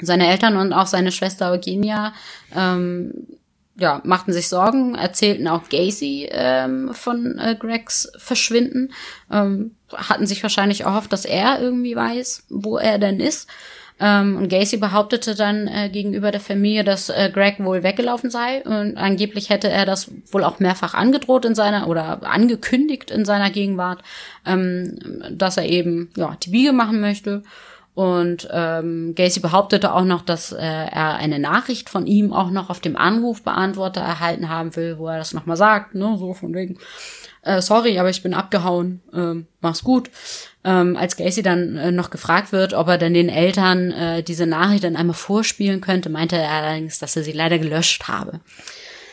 [0.00, 2.14] Seine Eltern und auch seine Schwester Eugenia
[2.54, 3.12] ähm,
[3.76, 8.92] ja, machten sich Sorgen, erzählten auch Gacy ähm, von äh, Gregs Verschwinden,
[9.30, 13.48] ähm, hatten sich wahrscheinlich erhofft, dass er irgendwie weiß, wo er denn ist.
[14.00, 18.62] Ähm, und Gacy behauptete dann äh, gegenüber der Familie, dass äh, Greg wohl weggelaufen sei.
[18.64, 23.50] Und angeblich hätte er das wohl auch mehrfach angedroht in seiner oder angekündigt in seiner
[23.50, 24.02] Gegenwart,
[24.44, 24.98] ähm,
[25.30, 27.44] dass er eben ja die Biege machen möchte.
[27.94, 32.68] Und ähm, Gacy behauptete auch noch, dass äh, er eine Nachricht von ihm auch noch
[32.68, 36.78] auf dem Anrufbeantworter erhalten haben will, wo er das nochmal sagt, ne, so von wegen.
[37.44, 40.10] Äh, sorry, aber ich bin abgehauen, ähm, mach's gut.
[40.64, 44.46] Ähm, als Gacy dann äh, noch gefragt wird, ob er denn den Eltern äh, diese
[44.46, 48.40] Nachricht dann einmal vorspielen könnte, meinte er allerdings, dass er sie leider gelöscht habe.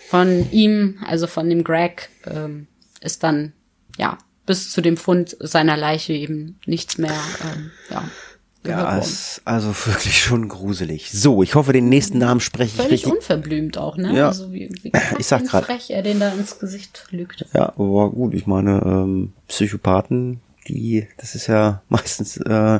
[0.09, 2.67] Von ihm, also von dem Greg, ähm,
[3.01, 3.53] ist dann,
[3.97, 8.03] ja, bis zu dem Fund seiner Leiche eben nichts mehr, ähm, ja,
[8.63, 9.01] gehört Ja, worden.
[9.01, 11.11] ist also wirklich schon gruselig.
[11.11, 13.11] So, ich hoffe, den nächsten Namen spreche ich Völlig richtig.
[13.13, 14.15] unverblümt auch, ne?
[14.15, 14.27] Ja.
[14.27, 15.65] Also wie, wie Ich sag grad.
[15.65, 17.45] frech er den da ins Gesicht lügt.
[17.53, 22.79] Ja, aber gut, ich meine, ähm, Psychopathen, die, das ist ja meistens äh,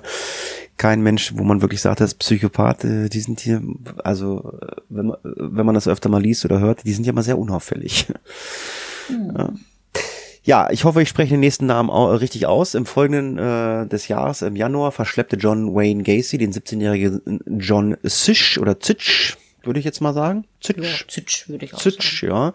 [0.78, 3.62] kein Mensch, wo man wirklich sagt, das ist Psychopath, äh, die sind hier,
[4.04, 7.14] also äh, wenn man, wenn man das öfter mal liest oder hört, die sind ja
[7.14, 8.08] mal sehr unauffällig.
[9.10, 9.52] Ja.
[10.44, 12.74] Ja, ich hoffe, ich spreche den nächsten Namen au- richtig aus.
[12.74, 18.58] Im folgenden äh, des Jahres, im Januar, verschleppte John Wayne Gacy den 17-jährigen John Zisch
[18.58, 20.46] oder Zitsch, würde ich jetzt mal sagen.
[20.64, 21.08] Ja, Zitsch.
[21.08, 21.96] Zitsch würde ich auch sagen.
[21.96, 22.54] Zitsch, ja.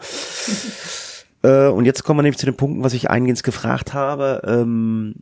[1.42, 4.42] äh, und jetzt kommen wir nämlich zu den Punkten, was ich eingehend gefragt habe.
[4.44, 5.14] Ähm,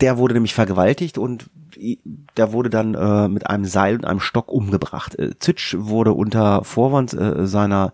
[0.00, 1.46] der wurde nämlich vergewaltigt und
[2.36, 5.18] der wurde dann äh, mit einem Seil und einem Stock umgebracht.
[5.18, 7.92] Äh, Zitsch wurde unter Vorwand äh, seiner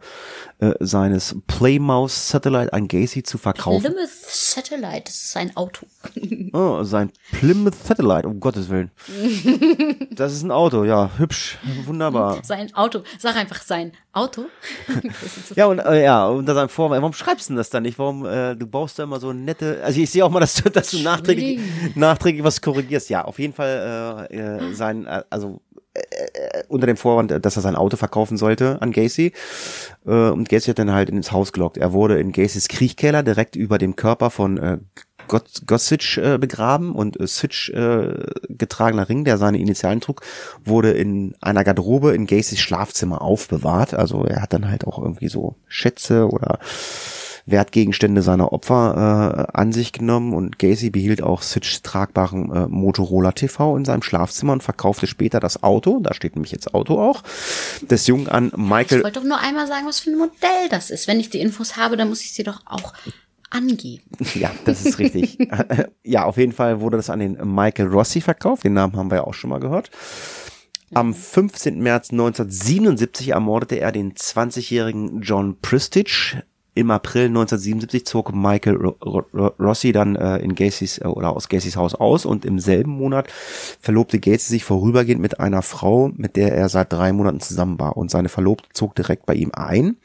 [0.61, 3.81] äh, seines Plymouth Satellite an Gacy zu verkaufen.
[3.81, 5.87] Plymouth Satellite, das ist ein Auto.
[6.51, 8.91] Oh, sein Plymouth Satellite, um Gottes Willen.
[10.13, 12.43] Das ist ein Auto, ja, hübsch, wunderbar.
[12.43, 13.03] Sein Auto.
[13.19, 14.47] Sag einfach sein Auto.
[15.55, 17.99] Ja, und äh, ja, und da sein Vorwand, warum schreibst du denn das dann nicht?
[17.99, 20.71] Warum, äh, du baust da immer so nette, also ich sehe auch mal, dass du,
[20.71, 21.61] dass du nachträglich,
[21.95, 23.11] nachträglich was korrigierst.
[23.11, 25.61] Ja, auf jeden Fall äh, äh, sein, äh, also
[25.99, 29.33] äh, unter dem Vorwand, dass er sein Auto verkaufen sollte an Gacy.
[30.07, 31.77] Äh, und Gacy hat dann halt ins Haus gelockt.
[31.77, 34.79] Er wurde in Gacys Kriechkeller direkt über dem Körper von äh,
[35.29, 38.15] Gott, Gossitch äh, begraben und äh, Sitch äh,
[38.49, 40.23] getragener Ring, der seine Initialen trug,
[40.65, 43.95] wurde in einer Garderobe in Gacys Schlafzimmer aufbewahrt.
[43.95, 46.59] Also er hat dann halt auch irgendwie so Schätze oder
[47.51, 53.33] Wertgegenstände seiner Opfer äh, an sich genommen und Gacy behielt auch Sitchs tragbaren äh, Motorola
[53.33, 57.23] TV in seinem Schlafzimmer und verkaufte später das Auto, da steht nämlich jetzt Auto auch,
[57.83, 60.91] des Jungen an Michael Ich wollte doch nur einmal sagen, was für ein Modell das
[60.91, 61.09] ist.
[61.09, 62.93] Wenn ich die Infos habe, dann muss ich sie doch auch
[63.51, 64.05] angeben.
[64.35, 65.39] Ja, das ist richtig.
[66.05, 68.65] ja, auf jeden Fall wurde das an den Michael Rossi verkauft.
[68.65, 69.91] Den Namen haben wir ja auch schon mal gehört.
[70.95, 71.81] Am 15.
[71.81, 76.37] März 1977 ermordete er den 20-jährigen John Pristich.
[76.79, 81.49] Im April 1977 zog Michael Ro Ro Rossi dann äh, in Gacy's äh, oder aus
[81.49, 83.27] Gacy's Haus aus und im selben Monat
[83.81, 87.97] verlobte Gacy sich vorübergehend mit einer Frau, mit der er seit drei Monaten zusammen war
[87.97, 89.97] und seine Verlobte zog direkt bei ihm ein.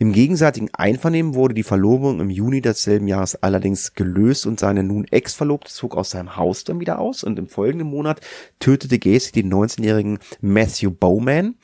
[0.00, 5.04] Im gegenseitigen Einvernehmen wurde die Verlobung im Juni desselben Jahres allerdings gelöst und seine nun
[5.04, 8.20] Ex-Verlobte zog aus seinem Haus dann wieder aus und im folgenden Monat
[8.58, 11.54] tötete Gacy den 19-jährigen Matthew Bowman.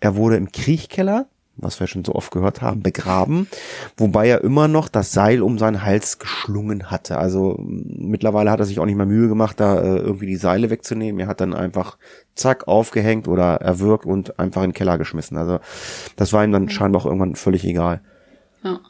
[0.00, 3.48] Er wurde im Kriechkeller, was wir schon so oft gehört haben, begraben,
[3.96, 7.18] wobei er immer noch das Seil um seinen Hals geschlungen hatte.
[7.18, 10.70] Also mittlerweile hat er sich auch nicht mehr Mühe gemacht, da äh, irgendwie die Seile
[10.70, 11.20] wegzunehmen.
[11.20, 11.98] Er hat dann einfach
[12.34, 15.36] zack aufgehängt oder erwürgt und einfach in den Keller geschmissen.
[15.36, 15.58] Also
[16.16, 18.00] das war ihm dann scheinbar auch irgendwann völlig egal.
[18.62, 18.80] Ja.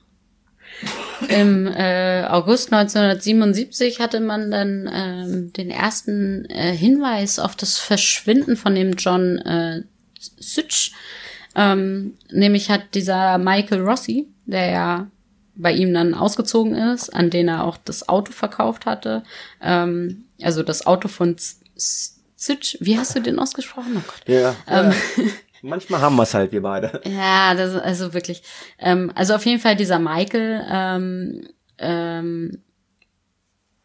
[1.28, 8.56] Im äh, August 1977 hatte man dann ähm, den ersten äh, Hinweis auf das Verschwinden
[8.56, 9.82] von dem John äh,
[10.18, 10.92] Sitch.
[11.60, 15.06] Ähm, nämlich hat dieser Michael Rossi, der ja
[15.56, 19.24] bei ihm dann ausgezogen ist, an den er auch das Auto verkauft hatte,
[19.60, 23.96] ähm, also das Auto von S- S- Sitch, wie hast du den ausgesprochen?
[23.96, 24.22] Oh Gott.
[24.28, 24.54] Ja.
[25.62, 27.00] Manchmal haben wir es halt, wir beide.
[27.04, 28.42] Ja, das also wirklich.
[28.78, 31.48] Ähm, also auf jeden Fall dieser Michael ähm,
[31.78, 32.62] ähm,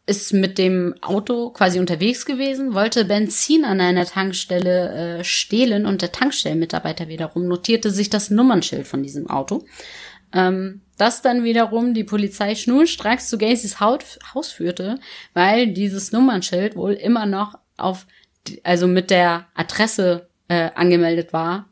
[0.06, 6.02] ist mit dem Auto quasi unterwegs gewesen, wollte Benzin an einer Tankstelle äh, stehlen und
[6.02, 9.64] der Tankstellenmitarbeiter wiederum notierte sich das Nummernschild von diesem Auto.
[10.34, 15.00] Ähm, das dann wiederum die Polizei schnurstracks zu Gacys Haut, Haus führte,
[15.34, 18.06] weil dieses Nummernschild wohl immer noch auf,
[18.64, 21.70] also mit der Adresse äh, angemeldet war,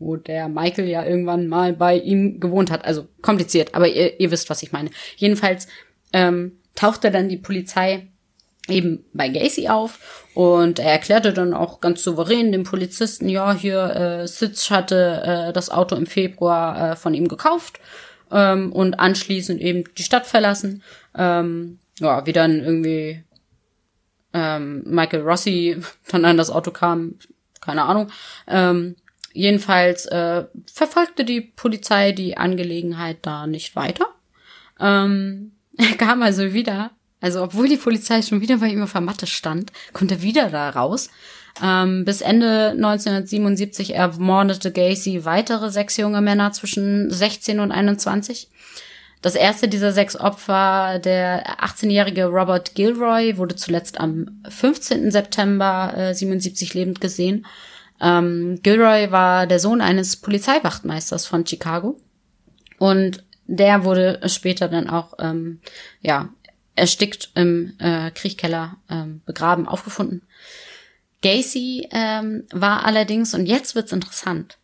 [0.00, 2.84] wo der Michael ja irgendwann mal bei ihm gewohnt hat.
[2.84, 4.90] Also kompliziert, aber ihr, ihr wisst, was ich meine.
[5.16, 5.68] Jedenfalls
[6.12, 8.06] ähm, tauchte dann die Polizei
[8.68, 13.96] eben bei Gacy auf und er erklärte dann auch ganz souverän dem Polizisten, ja, hier
[13.96, 17.80] äh, Sitz hatte äh, das Auto im Februar äh, von ihm gekauft
[18.30, 20.82] ähm, und anschließend eben die Stadt verlassen.
[21.16, 23.24] Ähm, ja, wie dann irgendwie
[24.32, 27.14] ähm, Michael Rossi dann an das Auto kam,
[27.60, 28.12] keine Ahnung.
[28.46, 28.94] Ähm,
[29.32, 34.06] jedenfalls äh, verfolgte die Polizei die Angelegenheit da nicht weiter.
[34.78, 39.00] Ähm, er kam also wieder, also obwohl die Polizei schon wieder bei ihm auf der
[39.00, 41.10] Matte stand, kommt er wieder da raus.
[41.62, 48.48] Ähm, bis Ende 1977 ermordete Gacy weitere sechs junge Männer zwischen 16 und 21.
[49.20, 55.10] Das erste dieser sechs Opfer, der 18-jährige Robert Gilroy, wurde zuletzt am 15.
[55.10, 57.44] September äh, 77 lebend gesehen.
[58.00, 61.98] Ähm, Gilroy war der Sohn eines Polizeiwachtmeisters von Chicago
[62.78, 65.60] und der wurde später dann auch ähm,
[66.00, 66.28] ja
[66.76, 70.22] erstickt im äh, Kriechkeller ähm, begraben aufgefunden.
[71.22, 74.58] Gacy ähm, war allerdings und jetzt wird's interessant.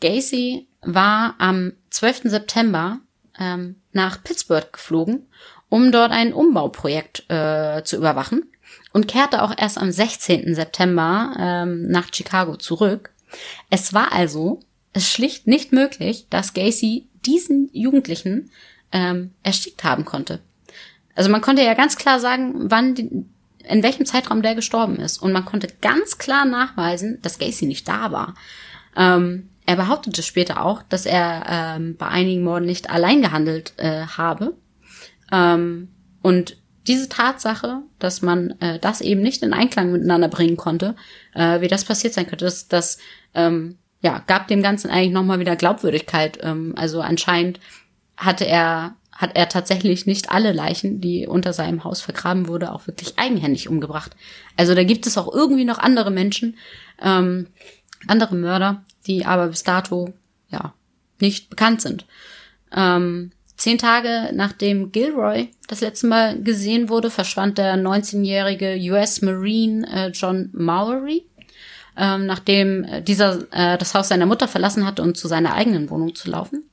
[0.00, 2.22] Gacy war am 12.
[2.24, 3.00] September
[3.38, 5.26] ähm, nach Pittsburgh geflogen,
[5.68, 8.44] um dort ein Umbauprojekt äh, zu überwachen
[8.92, 10.54] und kehrte auch erst am 16.
[10.54, 13.10] September ähm, nach Chicago zurück.
[13.70, 14.60] Es war also
[14.96, 18.50] schlicht nicht möglich, dass Gacy diesen Jugendlichen
[18.92, 20.40] ähm, erstickt haben konnte.
[21.14, 23.10] Also man konnte ja ganz klar sagen, wann die,
[23.68, 25.18] in welchem Zeitraum der gestorben ist.
[25.18, 28.34] Und man konnte ganz klar nachweisen, dass Gacy nicht da war.
[28.96, 34.06] Ähm, er behauptete später auch, dass er ähm, bei einigen Morden nicht allein gehandelt äh,
[34.06, 34.56] habe.
[35.30, 35.88] Ähm,
[36.22, 36.56] und
[36.86, 40.96] diese Tatsache, dass man äh, das eben nicht in Einklang miteinander bringen konnte,
[41.34, 42.98] äh, wie das passiert sein könnte, das, das
[43.34, 46.38] ähm, ja, gab dem Ganzen eigentlich nochmal wieder Glaubwürdigkeit.
[46.42, 47.60] Ähm, also anscheinend
[48.16, 52.86] hatte er, hat er tatsächlich nicht alle Leichen, die unter seinem Haus vergraben wurde, auch
[52.86, 54.14] wirklich eigenhändig umgebracht.
[54.56, 56.56] Also da gibt es auch irgendwie noch andere Menschen,
[57.00, 57.48] ähm,
[58.06, 60.14] andere Mörder, die aber bis dato
[60.50, 60.74] ja
[61.20, 62.06] nicht bekannt sind.
[62.74, 69.86] Ähm, zehn Tage nachdem Gilroy das letzte Mal gesehen wurde, verschwand der 19-jährige US Marine
[69.90, 71.24] äh, John Maury,
[71.98, 76.14] ähm, nachdem dieser äh, das Haus seiner Mutter verlassen hatte, um zu seiner eigenen Wohnung
[76.14, 76.64] zu laufen.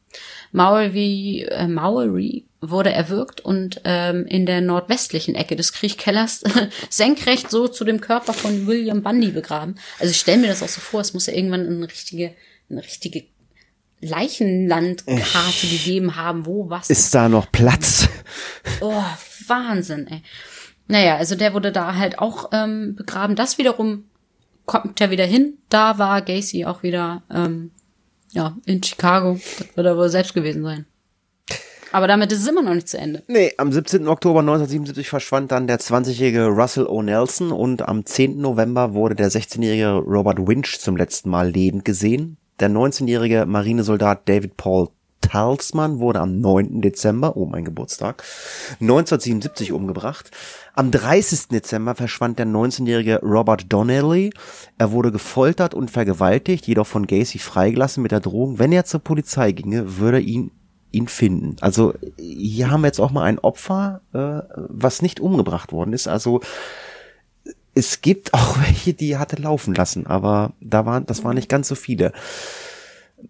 [0.51, 6.43] Maury, äh, Maury wurde erwürgt und ähm, in der nordwestlichen Ecke des Kriechkellers
[6.89, 9.75] senkrecht so zu dem Körper von William Bundy begraben.
[9.99, 12.33] Also ich stelle mir das auch so vor, es muss ja irgendwann eine richtige,
[12.69, 13.25] eine richtige
[14.01, 16.89] Leichenlandkarte gegeben haben, wo was.
[16.89, 18.07] Ist da noch Platz?
[18.81, 19.03] Oh,
[19.47, 20.21] Wahnsinn, ey.
[20.87, 23.35] Naja, also der wurde da halt auch ähm, begraben.
[23.35, 24.05] Das wiederum
[24.65, 25.57] kommt ja wieder hin.
[25.69, 27.71] Da war Gacy auch wieder ähm,
[28.31, 29.39] ja, in Chicago.
[29.57, 30.85] Das wird er wohl selbst gewesen sein.
[31.91, 33.23] Aber damit ist es immer noch nicht zu Ende.
[33.27, 34.07] Nee, am 17.
[34.09, 37.01] Oktober 1977 verschwand dann der 20-jährige Russell O.
[37.01, 38.41] Nelson und am 10.
[38.41, 42.35] November wurde der 16-jährige Robert Winch zum letzten Mal lebend gesehen.
[42.59, 44.89] Der 19-jährige Marinesoldat David Paul
[45.27, 46.81] Talsmann wurde am 9.
[46.81, 48.23] Dezember, oh mein Geburtstag,
[48.79, 50.31] 1977 umgebracht.
[50.73, 51.47] Am 30.
[51.49, 54.31] Dezember verschwand der 19-jährige Robert Donnelly.
[54.77, 58.99] Er wurde gefoltert und vergewaltigt, jedoch von Gacy freigelassen mit der Drohung, wenn er zur
[58.99, 60.51] Polizei ginge, würde ihn
[60.91, 61.57] ihn finden.
[61.59, 66.07] Also hier haben wir jetzt auch mal ein Opfer, äh, was nicht umgebracht worden ist.
[66.07, 66.39] Also
[67.75, 71.67] es gibt auch welche, die hatte laufen lassen, aber da waren, das waren nicht ganz
[71.67, 72.13] so viele.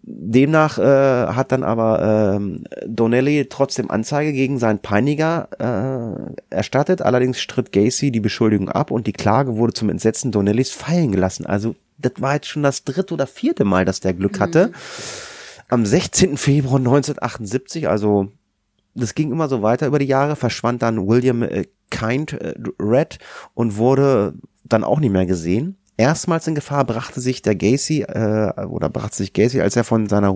[0.04, 7.02] Demnach äh, hat dann aber äh, Donnelly trotzdem Anzeige gegen seinen Peiniger äh, erstattet.
[7.02, 11.46] Allerdings stritt Gacy die Beschuldigung ab und die Klage wurde zum Entsetzen Donnellys fallen gelassen.
[11.46, 14.68] Also das war jetzt schon das dritte oder vierte Mal, dass der Glück hatte.
[14.68, 14.74] Mhm.
[15.70, 16.38] Am 16.
[16.38, 18.32] Februar 1978, also
[18.94, 23.20] das ging immer so weiter über die Jahre, verschwand dann William äh, Kind äh, Red
[23.54, 25.78] und wurde dann auch nicht mehr gesehen.
[25.98, 30.08] Erstmals in Gefahr brachte sich der Gacy äh, oder brachte sich Gacy, als er von
[30.08, 30.36] seiner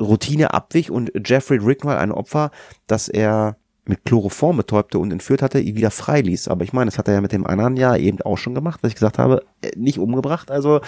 [0.00, 2.50] Routine abwich und Jeffrey Ricknell ein Opfer,
[2.86, 3.56] das er
[3.88, 6.48] mit Chloroform betäubte und entführt hatte, ihn wieder freiließ.
[6.48, 8.82] Aber ich meine, das hat er ja mit dem anderen Jahr eben auch schon gemacht,
[8.82, 10.50] dass ich gesagt habe, äh, nicht umgebracht.
[10.50, 10.80] Also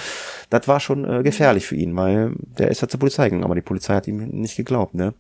[0.51, 3.55] das war schon äh, gefährlich für ihn, weil der ist ja zur Polizei gegangen, aber
[3.55, 4.95] die Polizei hat ihm nicht geglaubt.
[4.95, 5.14] Ne?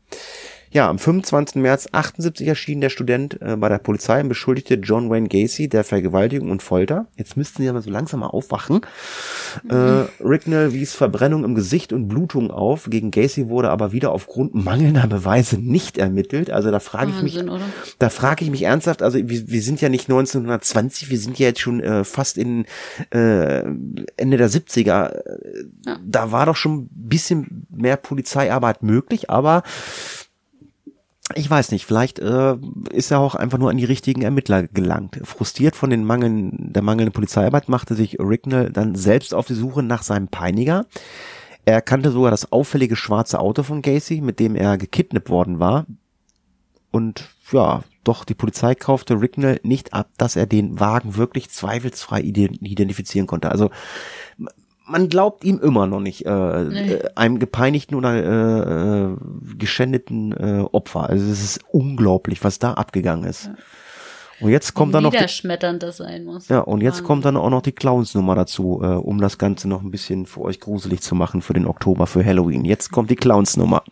[0.70, 1.56] Ja, am 25.
[1.56, 5.82] März 78 erschien der Student äh, bei der Polizei und beschuldigte John Wayne Gacy der
[5.82, 7.06] Vergewaltigung und Folter.
[7.16, 8.82] Jetzt müssten sie aber so langsam mal aufwachen.
[9.64, 9.70] Mhm.
[9.70, 12.88] Äh, Ricknell wies Verbrennung im Gesicht und Blutung auf.
[12.90, 16.50] Gegen Gacy wurde aber wieder aufgrund mangelnder Beweise nicht ermittelt.
[16.50, 17.60] Also da frage ich mich, oder?
[17.98, 19.02] da frage ich mich ernsthaft.
[19.02, 22.66] Also wir, wir sind ja nicht 1920, wir sind ja jetzt schon äh, fast in
[23.10, 24.88] äh, Ende der 70er.
[25.86, 25.98] Ja.
[26.04, 29.62] Da war doch schon ein bisschen mehr Polizeiarbeit möglich, aber
[31.34, 32.56] ich weiß nicht, vielleicht äh,
[32.90, 35.20] ist er auch einfach nur an die richtigen Ermittler gelangt.
[35.24, 39.82] Frustriert von den Mangeln, der mangelnden Polizeiarbeit machte sich Ricknell dann selbst auf die Suche
[39.82, 40.86] nach seinem Peiniger.
[41.64, 45.86] Er erkannte sogar das auffällige schwarze Auto von Gacy, mit dem er gekidnappt worden war.
[46.90, 52.20] Und ja, doch die Polizei kaufte Ricknell nicht ab, dass er den Wagen wirklich zweifelsfrei
[52.22, 53.50] identifizieren konnte.
[53.50, 53.70] Also
[54.88, 56.92] man glaubt ihm immer noch nicht, äh, nee.
[56.94, 59.16] Äh, einem gepeinigten oder äh, äh,
[59.56, 61.08] geschändeten äh, Opfer.
[61.08, 63.46] Also es ist unglaublich, was da abgegangen ist.
[63.46, 63.54] Ja.
[64.40, 66.48] Und jetzt kommt dann noch die, das sein muss.
[66.48, 69.82] Ja, und jetzt kommt dann auch noch die Clownsnummer dazu, äh, um das Ganze noch
[69.82, 72.64] ein bisschen für euch gruselig zu machen für den Oktober, für Halloween.
[72.64, 73.82] Jetzt kommt die Clownsnummer.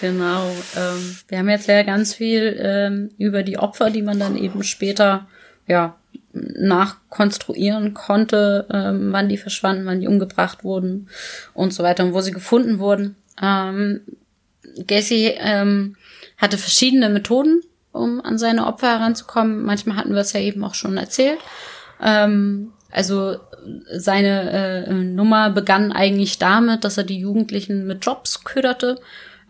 [0.00, 0.44] Genau.
[0.76, 4.62] Ähm, wir haben jetzt ja ganz viel ähm, über die Opfer, die man dann eben
[4.62, 5.26] später
[5.66, 5.96] ja
[6.34, 11.08] nachkonstruieren konnte, ähm, wann die verschwanden, wann die umgebracht wurden
[11.54, 13.16] und so weiter und wo sie gefunden wurden.
[13.40, 14.00] Ähm,
[14.86, 15.96] Gacy ähm,
[16.36, 17.62] hatte verschiedene Methoden,
[17.92, 19.62] um an seine Opfer heranzukommen.
[19.62, 21.38] Manchmal hatten wir es ja eben auch schon erzählt.
[22.02, 23.36] Ähm, also
[23.90, 29.00] seine äh, Nummer begann eigentlich damit, dass er die Jugendlichen mit Jobs köderte,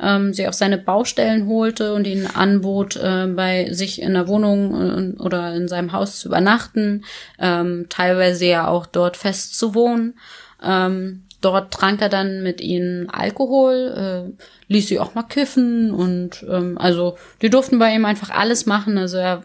[0.00, 5.16] ähm, sie auf seine Baustellen holte und ihnen anbot, äh, bei sich in der Wohnung
[5.18, 7.04] äh, oder in seinem Haus zu übernachten,
[7.38, 10.14] ähm, teilweise ja auch dort fest zu wohnen.
[10.62, 16.44] Ähm, dort trank er dann mit ihnen Alkohol, äh, ließ sie auch mal kiffen und
[16.48, 18.96] ähm, also die durften bei ihm einfach alles machen.
[18.96, 19.44] Also er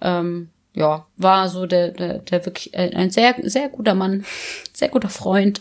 [0.00, 4.24] ähm, ja, war so der, der, der wirklich ein sehr, sehr guter Mann,
[4.72, 5.60] sehr guter Freund.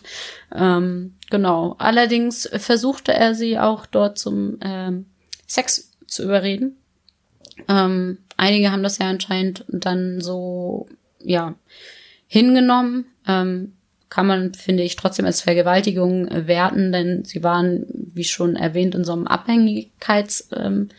[0.55, 1.75] Ähm, genau.
[1.79, 5.07] Allerdings versuchte er sie auch dort zum ähm,
[5.47, 6.77] Sex zu überreden.
[7.67, 10.87] Ähm, einige haben das ja anscheinend dann so,
[11.19, 11.55] ja,
[12.27, 13.05] hingenommen.
[13.27, 13.73] Ähm,
[14.09, 19.05] kann man, finde ich, trotzdem als Vergewaltigung werten, denn sie waren, wie schon erwähnt, in
[19.05, 20.89] so einem Abhängigkeits, ähm,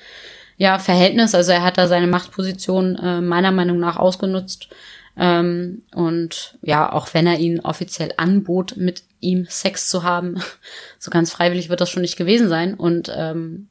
[0.57, 1.35] ja, Verhältnis.
[1.35, 4.71] Also er hat da seine Machtposition äh, meiner Meinung nach ausgenutzt.
[5.17, 10.43] Ähm, und ja, auch wenn er ihn offiziell anbot, mit ihm Sex zu haben,
[10.99, 12.75] so ganz freiwillig wird das schon nicht gewesen sein.
[12.75, 13.69] Und ähm,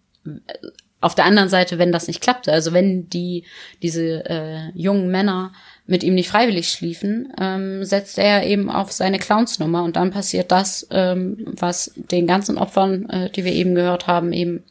[1.02, 3.43] auf der anderen Seite, wenn das nicht klappte, also wenn die
[3.82, 5.52] diese äh, jungen Männer
[5.88, 10.52] mit ihm nicht freiwillig schliefen, ähm, setzt er eben auf seine Clownsnummer und dann passiert
[10.52, 14.64] das, ähm, was den ganzen Opfern, äh, die wir eben gehört haben, eben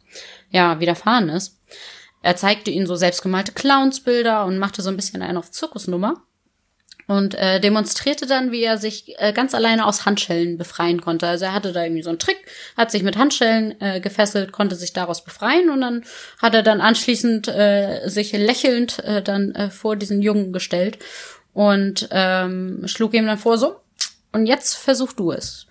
[0.51, 1.59] ja widerfahren ist.
[2.23, 6.23] Er zeigte ihnen so selbstgemalte Clownsbilder und machte so ein bisschen einen auf Zirkusnummer
[7.11, 11.27] und äh, demonstrierte dann, wie er sich äh, ganz alleine aus Handschellen befreien konnte.
[11.27, 12.37] Also er hatte da irgendwie so einen Trick,
[12.77, 16.05] hat sich mit Handschellen äh, gefesselt, konnte sich daraus befreien und dann
[16.41, 21.01] hat er dann anschließend äh, sich lächelnd äh, dann äh, vor diesen Jungen gestellt
[21.53, 23.81] und ähm, schlug ihm dann vor, so,
[24.31, 25.67] und jetzt versuch du es.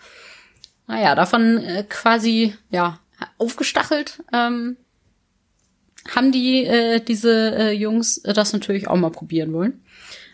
[0.88, 3.00] Naja, davon äh, quasi, ja,
[3.38, 4.76] aufgestachelt, ähm,
[6.14, 9.82] haben die äh, diese äh, Jungs das natürlich auch mal probieren wollen.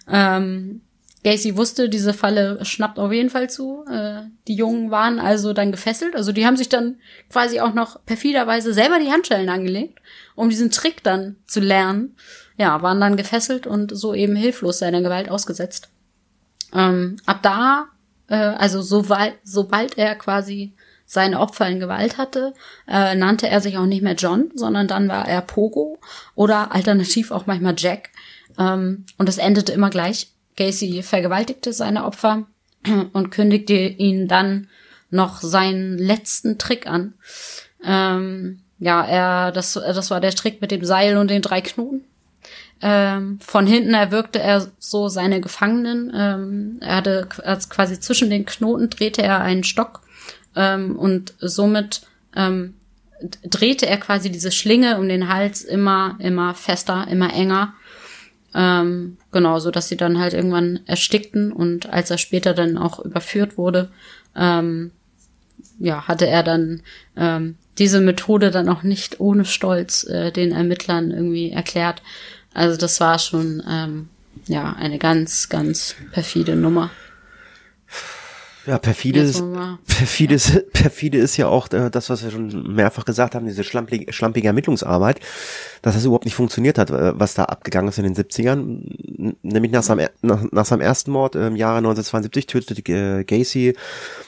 [0.08, 0.82] Ähm,
[1.26, 3.84] Gacy wusste, diese Falle schnappt auf jeden Fall zu.
[3.90, 6.16] Äh, die Jungen waren also dann gefesselt.
[6.16, 7.00] Also die haben sich dann
[7.32, 9.98] quasi auch noch perfiderweise selber die Handschellen angelegt,
[10.36, 12.16] um diesen Trick dann zu lernen.
[12.58, 15.90] Ja, waren dann gefesselt und so eben hilflos seiner Gewalt ausgesetzt.
[16.72, 17.88] Ähm, ab da,
[18.28, 20.74] äh, also sobald, sobald er quasi
[21.08, 22.54] seine Opfer in Gewalt hatte,
[22.88, 25.98] äh, nannte er sich auch nicht mehr John, sondern dann war er Pogo
[26.36, 28.12] oder alternativ auch manchmal Jack.
[28.60, 30.35] Ähm, und es endete immer gleich.
[30.58, 32.48] Gacy vergewaltigte seine Opfer
[33.14, 34.68] und kündigte ihnen dann
[35.10, 37.14] noch seinen letzten Trick an.
[37.84, 42.04] Ähm, ja, er, das, das war der Trick mit dem Seil und den drei Knoten.
[42.82, 46.12] Ähm, von hinten erwürgte er so seine Gefangenen.
[46.14, 50.02] Ähm, er hatte als quasi zwischen den Knoten drehte er einen Stock
[50.56, 52.02] ähm, und somit
[52.36, 52.76] ähm,
[53.44, 57.74] drehte er quasi diese Schlinge um den Hals immer, immer fester, immer enger.
[58.56, 63.00] Ähm, genau, so dass sie dann halt irgendwann erstickten und als er später dann auch
[63.00, 63.90] überführt wurde,
[64.36, 64.92] ähm,
[65.78, 66.82] ja, hatte er dann
[67.18, 72.02] ähm, diese Methode dann auch nicht ohne Stolz äh, den Ermittlern irgendwie erklärt.
[72.54, 74.08] Also das war schon ähm,
[74.48, 76.92] ja eine ganz, ganz perfide Nummer.
[78.66, 79.44] Ja, perfide ist,
[79.86, 83.64] perfide, ist, perfide ist ja auch äh, das, was wir schon mehrfach gesagt haben, diese
[83.64, 85.20] schlampige, schlampige Ermittlungsarbeit,
[85.84, 89.36] dass das überhaupt nicht funktioniert hat, äh, was da abgegangen ist in den 70ern.
[89.44, 93.76] Nämlich nach seinem, nach, nach seinem ersten Mord im Jahre 1972 tötete äh, Gacy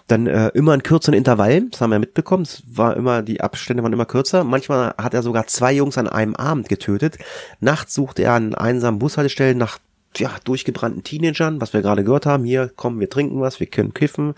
[0.08, 3.84] dann äh, immer in kürzeren Intervallen, das haben wir mitbekommen, es war immer, die Abstände
[3.84, 4.44] waren immer kürzer.
[4.44, 7.18] Manchmal hat er sogar zwei Jungs an einem Abend getötet.
[7.60, 9.80] Nachts suchte er an einsamen Bushaltestellen nach
[10.20, 13.94] ja, durchgebrannten Teenagern, was wir gerade gehört haben, hier, kommen, wir trinken was, wir können
[13.94, 14.34] kiffen.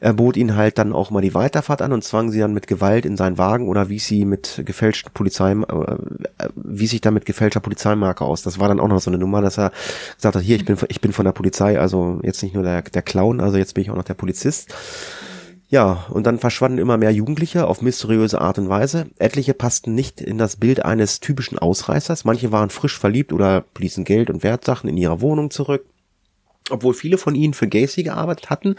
[0.00, 2.66] Er bot ihnen halt dann auch mal die Weiterfahrt an und zwang sie dann mit
[2.66, 5.96] Gewalt in seinen Wagen oder wie sie mit gefälschten Polizei, äh,
[6.54, 8.42] wie sich da mit gefälschter Polizeimarke aus.
[8.42, 9.72] Das war dann auch noch so eine Nummer, dass er
[10.16, 12.82] gesagt hat, hier, ich bin, ich bin von der Polizei, also jetzt nicht nur der,
[12.82, 14.74] der Clown, also jetzt bin ich auch noch der Polizist.
[15.68, 19.06] Ja, und dann verschwanden immer mehr Jugendliche auf mysteriöse Art und Weise.
[19.18, 22.24] Etliche passten nicht in das Bild eines typischen Ausreißers.
[22.24, 25.84] Manche waren frisch verliebt oder ließen Geld und Wertsachen in ihrer Wohnung zurück.
[26.70, 28.76] Obwohl viele von ihnen für Gacy gearbeitet hatten,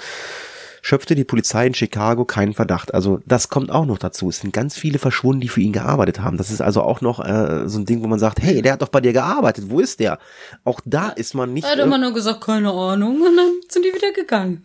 [0.81, 2.93] schöpfte die Polizei in Chicago keinen Verdacht.
[2.93, 4.29] Also das kommt auch noch dazu.
[4.29, 6.37] Es sind ganz viele verschwunden, die für ihn gearbeitet haben.
[6.37, 8.81] Das ist also auch noch äh, so ein Ding, wo man sagt, hey, der hat
[8.81, 9.65] doch bei dir gearbeitet.
[9.69, 10.19] Wo ist der?
[10.63, 11.65] Auch da ist man nicht.
[11.65, 14.63] Er hat immer nur gesagt, keine Ahnung, und dann sind die wieder gegangen.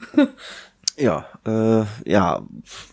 [0.96, 2.42] Ja, äh, ja,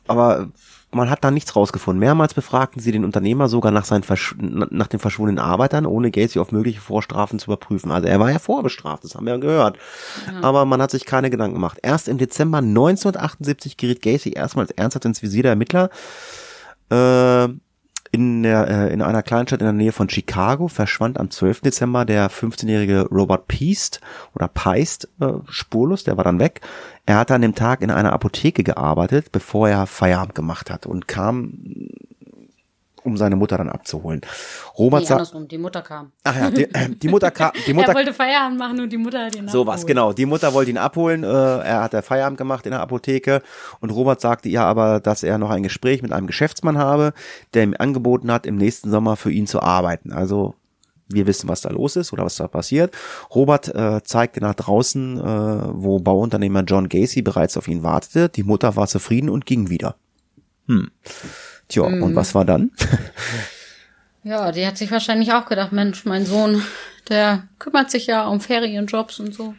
[0.08, 0.50] aber
[0.92, 2.00] man hat da nichts rausgefunden.
[2.00, 6.40] Mehrmals befragten sie den Unternehmer sogar nach, seinen Versch nach den verschwundenen Arbeitern, ohne Gacy
[6.40, 7.92] auf mögliche Vorstrafen zu überprüfen.
[7.92, 9.78] Also er war ja vorbestraft, das haben wir ja gehört.
[10.28, 10.42] Ja.
[10.42, 11.78] Aber man hat sich keine Gedanken gemacht.
[11.84, 15.90] Erst im Dezember 1978 geriet Gacy erstmals ernsthaft ins Visier der Ermittler.
[16.90, 17.50] Äh,
[18.12, 21.62] in, der, äh, in einer Kleinstadt in der Nähe von Chicago verschwand am 12.
[21.62, 24.02] Dezember der 15-jährige Robert Peast
[24.34, 26.62] oder Peist äh, spurlos, der war dann weg.
[27.10, 31.08] Er hat an dem Tag in einer Apotheke gearbeitet, bevor er Feierabend gemacht hat und
[31.08, 31.54] kam
[33.02, 34.22] um seine Mutter dann abzuholen.
[34.78, 36.12] Robert nee, andersrum, die Mutter kam.
[36.24, 37.50] Ach ja, die, äh, die Mutter kam.
[37.66, 39.48] Die Mutter er wollte Feierabend machen und die Mutter hat ihn.
[39.48, 40.14] So was, genau.
[40.14, 41.24] Die Mutter wollte ihn abholen.
[41.24, 43.42] Äh, er hat Feierabend gemacht in der Apotheke
[43.80, 47.14] und Robert sagte ihr aber, dass er noch ein Gespräch mit einem Geschäftsmann habe,
[47.56, 50.14] der ihm angeboten hat, im nächsten Sommer für ihn zu arbeiten.
[50.14, 50.54] Also
[51.10, 52.96] wir wissen, was da los ist oder was da passiert.
[53.34, 55.24] Robert äh, zeigte nach draußen, äh,
[55.74, 58.30] wo Bauunternehmer John Gacy bereits auf ihn wartete.
[58.30, 59.96] Die Mutter war zufrieden und ging wieder.
[60.68, 60.92] Hm.
[61.68, 62.04] Tja, mhm.
[62.04, 62.72] und was war dann?
[64.24, 66.64] ja, die hat sich wahrscheinlich auch gedacht, Mensch, mein Sohn,
[67.10, 69.56] der kümmert sich ja um Ferienjobs und so.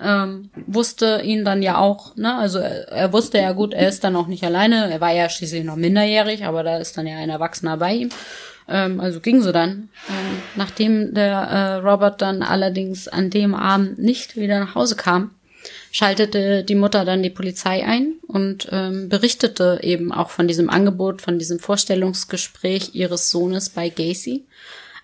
[0.00, 4.02] Ähm, wusste ihn dann ja auch, ne, also er, er, wusste ja gut, er ist
[4.02, 7.16] dann auch nicht alleine, er war ja schließlich noch minderjährig, aber da ist dann ja
[7.18, 8.08] ein Erwachsener bei ihm.
[8.68, 9.88] Ähm, also ging sie dann.
[10.08, 15.30] Ähm, nachdem der äh, Robert dann allerdings an dem Abend nicht wieder nach Hause kam,
[15.90, 21.22] schaltete die Mutter dann die Polizei ein und ähm, berichtete eben auch von diesem Angebot,
[21.22, 24.46] von diesem Vorstellungsgespräch ihres Sohnes bei Gacy.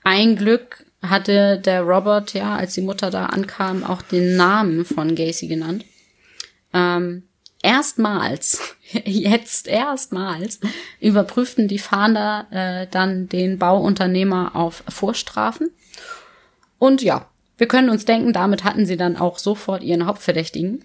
[0.05, 5.15] Ein Glück hatte der Robert, ja, als die Mutter da ankam, auch den Namen von
[5.15, 5.85] Gacy genannt.
[6.73, 7.28] Ähm,
[7.63, 10.61] erstmals, jetzt erstmals,
[11.01, 15.71] überprüften die Fahnder äh, dann den Bauunternehmer auf Vorstrafen.
[16.79, 20.85] Und ja, wir können uns denken, damit hatten sie dann auch sofort ihren Hauptverdächtigen.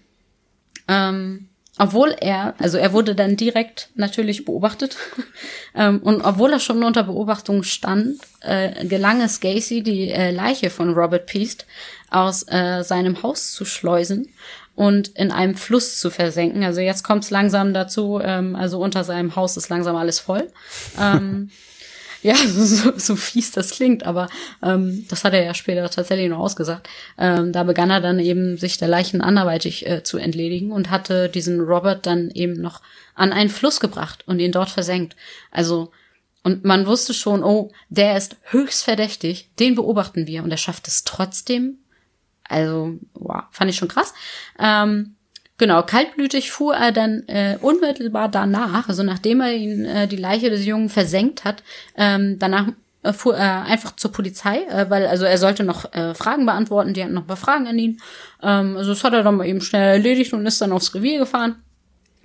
[0.88, 1.50] Ähm,
[1.80, 4.98] obwohl er, also er wurde dann direkt natürlich beobachtet.
[5.76, 10.70] ähm, und obwohl er schon unter Beobachtung stand, äh, gelang es Gacy, die äh, Leiche
[10.70, 11.66] von Robert Peast
[12.12, 14.30] aus äh, seinem Haus zu schleusen
[14.76, 16.64] und in einem Fluss zu versenken.
[16.64, 20.48] Also jetzt kommt es langsam dazu, ähm, also unter seinem Haus ist langsam alles voll.
[21.00, 21.50] Ähm,
[22.24, 24.30] Ja, so, so fies das klingt, aber
[24.64, 26.88] ähm, das hat er ja später tatsächlich noch ausgesagt.
[27.18, 31.28] Ähm, da begann er dann eben, sich der Leichen anderweitig äh, zu entledigen und hatte
[31.28, 32.82] diesen Robert dann eben noch
[33.14, 35.18] an einen Fluss gebracht und ihn dort versenkt.
[35.52, 35.92] Also,
[36.44, 40.88] und man wusste schon, oh, der ist höchst verdächtig, den beobachten wir und er schafft
[40.88, 41.80] es trotzdem.
[42.50, 44.14] Also, wow, fand ich schon krass.
[44.60, 45.16] Ähm,
[45.60, 50.50] Genau, kaltblütig fuhr er dann äh, unmittelbar danach, also nachdem er ihn, äh, die Leiche
[50.50, 51.64] des Jungen versenkt hat,
[51.96, 52.70] ähm, danach
[53.04, 56.94] äh, fuhr er einfach zur Polizei, äh, weil also er sollte noch äh, Fragen beantworten,
[56.94, 58.02] die hatten noch ein paar Fragen an ihn.
[58.42, 61.20] Ähm, also das hat er dann mal eben schnell erledigt und ist dann aufs Revier
[61.20, 61.63] gefahren.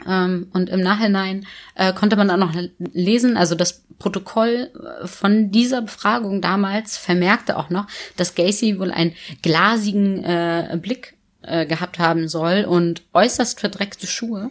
[0.06, 4.70] Ähm, und im Nachhinein äh, konnte man dann noch lesen, also das Protokoll
[5.02, 7.86] äh, von dieser Befragung damals vermerkte auch noch,
[8.16, 14.50] dass Gacy wohl einen glasigen äh, Blick äh, gehabt haben soll und äußerst verdreckte Schuhe.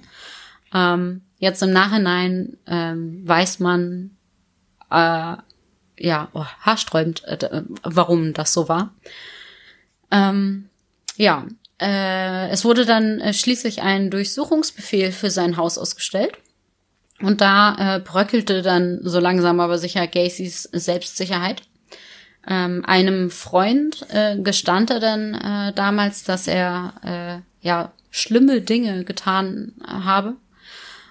[0.73, 4.11] Ähm, jetzt im Nachhinein ähm, weiß man,
[4.91, 5.35] äh,
[5.99, 8.93] ja, oh, haarsträubend, äh, warum das so war.
[10.11, 10.69] Ähm,
[11.15, 11.45] ja,
[11.79, 16.37] äh, es wurde dann äh, schließlich ein Durchsuchungsbefehl für sein Haus ausgestellt.
[17.21, 21.63] Und da äh, bröckelte dann so langsam aber sicher Gacys Selbstsicherheit.
[22.47, 29.03] Ähm, einem Freund äh, gestand er dann äh, damals, dass er äh, ja schlimme Dinge
[29.03, 30.35] getan habe.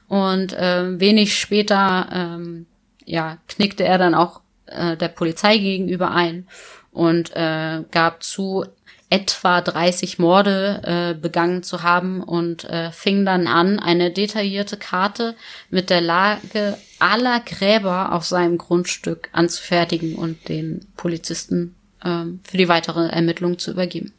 [0.09, 2.67] Und äh, wenig später ähm,
[3.05, 6.47] ja knickte er dann auch äh, der Polizei gegenüber ein
[6.93, 8.65] und äh, gab zu,
[9.09, 15.37] etwa 30 Morde äh, begangen zu haben und äh, fing dann an, eine detaillierte Karte
[15.71, 22.69] mit der Lage aller Gräber auf seinem Grundstück anzufertigen und den Polizisten ähm, für die
[22.69, 24.13] weitere Ermittlung zu übergeben.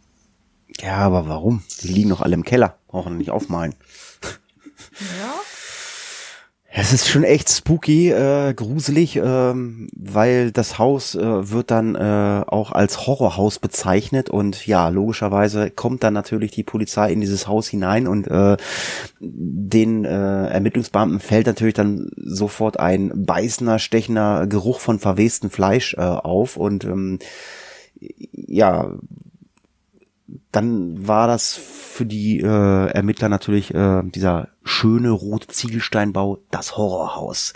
[0.79, 1.63] Ja, aber warum?
[1.81, 3.75] Die liegen noch alle im Keller, brauchen nicht aufmalen.
[5.19, 5.33] Ja.
[6.79, 12.43] Es ist schon echt spooky, äh, gruselig, ähm, weil das Haus äh, wird dann äh,
[12.45, 17.67] auch als Horrorhaus bezeichnet und ja, logischerweise kommt dann natürlich die Polizei in dieses Haus
[17.67, 18.57] hinein und äh,
[19.19, 26.01] den äh, Ermittlungsbeamten fällt natürlich dann sofort ein beißender, stechender Geruch von verwestem Fleisch äh,
[26.01, 27.17] auf und ähm,
[28.31, 28.91] ja,
[30.51, 37.53] dann war das für die äh, Ermittler natürlich äh, dieser schöne rote Ziegelsteinbau, das Horrorhaus.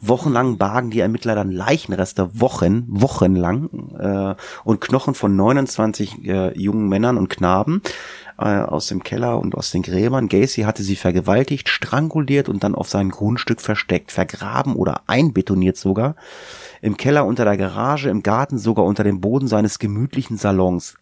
[0.00, 3.68] Wochenlang bargen die Ermittler dann Leichenreste, Wochen, wochenlang
[3.98, 4.34] äh,
[4.64, 7.82] und Knochen von 29 äh, jungen Männern und Knaben
[8.38, 10.28] äh, aus dem Keller und aus den Gräbern.
[10.28, 16.16] Gacy hatte sie vergewaltigt, stranguliert und dann auf sein Grundstück versteckt, vergraben oder einbetoniert sogar.
[16.82, 20.96] Im Keller unter der Garage, im Garten, sogar unter dem Boden seines gemütlichen Salons.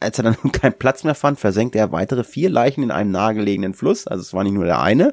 [0.00, 3.74] Als er dann keinen Platz mehr fand, versenkte er weitere vier Leichen in einem nahegelegenen
[3.74, 4.06] Fluss.
[4.06, 5.12] Also es war nicht nur der eine,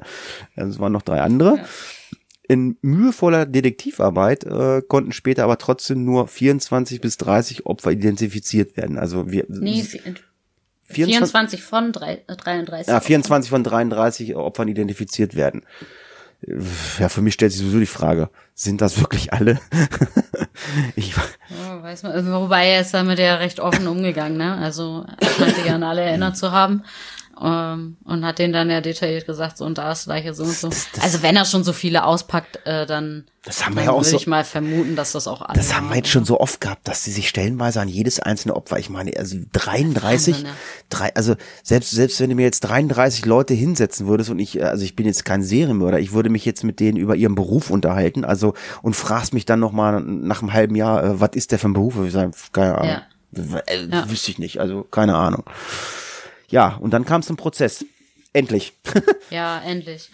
[0.56, 1.60] es waren noch drei andere.
[2.50, 8.98] In mühevoller Detektivarbeit äh, konnten später aber trotzdem nur 24 bis 30 Opfer identifiziert werden.
[8.98, 10.24] Also wir nee, 24,
[10.88, 12.90] 24 von 3, 33.
[12.90, 13.64] Ja, 24 Opfern.
[13.64, 15.62] von 33 Opfern identifiziert werden.
[16.40, 19.58] Ja, für mich stellt sich sowieso die Frage, sind das wirklich alle?
[20.96, 24.56] ich, oh, weiß man, also, wobei er ist damit ja recht offen umgegangen, ne?
[24.56, 26.84] Also er scheint sich an alle erinnert zu haben.
[27.40, 30.54] Ähm, und hat denen dann ja detailliert gesagt, so und da ist Leiche so und
[30.54, 30.68] so.
[30.68, 33.90] Das, das, also wenn er schon so viele auspackt, äh, dann, das haben wir ja
[33.92, 36.24] auch würde so, ich mal vermuten, dass das auch alle Das haben wir jetzt schon
[36.24, 40.34] so oft gehabt, dass sie sich stellenweise an jedes einzelne Opfer, ich meine, also 33,
[40.34, 40.52] Wahnsinn, ja.
[40.88, 44.84] drei, also selbst, selbst wenn du mir jetzt 33 Leute hinsetzen würdest und ich, also
[44.84, 48.24] ich bin jetzt kein Serienmörder, ich würde mich jetzt mit denen über ihren Beruf unterhalten,
[48.24, 51.68] also und fragst mich dann nochmal nach einem halben Jahr, äh, was ist der für
[51.68, 51.94] ein Beruf?
[52.04, 52.90] Ich sage, keine Ahnung.
[52.90, 53.58] Ja.
[53.66, 54.10] Äh, ja.
[54.10, 55.44] Wüsste ich nicht, also keine Ahnung.
[56.48, 57.84] Ja, und dann kam es zum Prozess.
[58.32, 58.74] Endlich.
[59.30, 60.10] ja, endlich.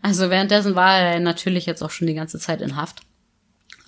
[0.00, 3.02] Also währenddessen war er natürlich jetzt auch schon die ganze Zeit in Haft.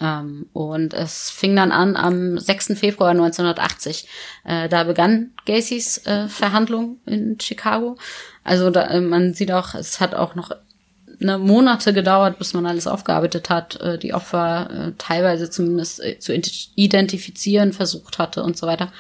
[0.01, 2.79] Ähm, und es fing dann an am 6.
[2.79, 4.09] Februar 1980.
[4.45, 7.97] Äh, da begann Gacys äh, Verhandlung in Chicago.
[8.43, 10.51] Also da, äh, man sieht auch, es hat auch noch
[11.21, 16.19] eine Monate gedauert, bis man alles aufgearbeitet hat, äh, die Opfer äh, teilweise zumindest äh,
[16.19, 18.93] zu identifizieren versucht hatte und so weiter.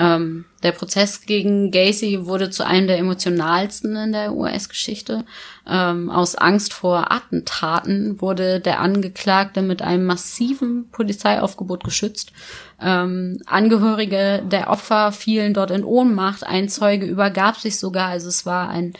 [0.00, 5.26] Ähm, der Prozess gegen Gacy wurde zu einem der emotionalsten in der US-Geschichte.
[5.68, 12.32] Ähm, aus Angst vor Attentaten wurde der Angeklagte mit einem massiven Polizeiaufgebot geschützt.
[12.80, 16.44] Ähm, Angehörige der Opfer fielen dort in Ohnmacht.
[16.46, 18.08] Ein Zeuge übergab sich sogar.
[18.08, 18.94] Also es war ein,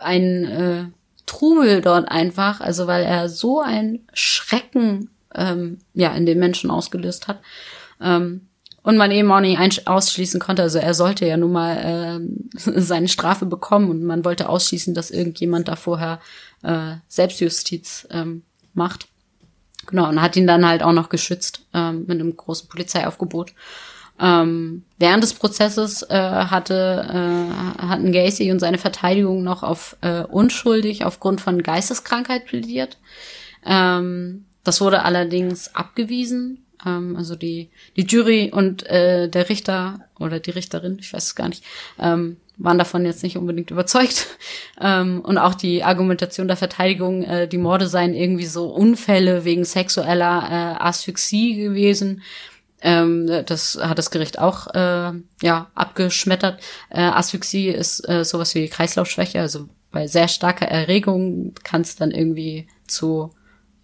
[0.00, 0.84] ein äh,
[1.24, 2.60] Trubel dort einfach.
[2.60, 7.40] Also weil er so ein Schrecken ähm, ja in den Menschen ausgelöst hat.
[8.02, 8.49] Ähm,
[8.82, 10.62] und man eben auch nicht ausschließen konnte.
[10.62, 12.20] Also er sollte ja nun mal
[12.56, 16.20] äh, seine Strafe bekommen und man wollte ausschließen, dass irgendjemand da vorher
[16.62, 18.42] äh, Selbstjustiz ähm,
[18.74, 19.06] macht.
[19.86, 23.52] Genau, und hat ihn dann halt auch noch geschützt ähm, mit einem großen Polizeiaufgebot.
[24.20, 30.22] Ähm, während des Prozesses äh, hatte, äh, hatten Gacy und seine Verteidigung noch auf äh,
[30.22, 32.98] unschuldig aufgrund von Geisteskrankheit plädiert.
[33.64, 40.40] Ähm, das wurde allerdings abgewiesen ähm, also die, die Jury und äh, der Richter oder
[40.40, 41.64] die Richterin, ich weiß es gar nicht,
[41.98, 44.26] ähm, waren davon jetzt nicht unbedingt überzeugt.
[44.82, 49.66] Ähm, und auch die Argumentation der Verteidigung, äh, die Morde seien irgendwie so Unfälle wegen
[49.66, 52.22] sexueller äh, Asphyxie gewesen.
[52.80, 55.12] Ähm, das hat das Gericht auch äh,
[55.42, 56.62] ja abgeschmettert.
[56.88, 62.10] Äh, Asphyxie ist äh, sowas wie Kreislaufschwäche, also bei sehr starker Erregung kann es dann
[62.10, 63.34] irgendwie zu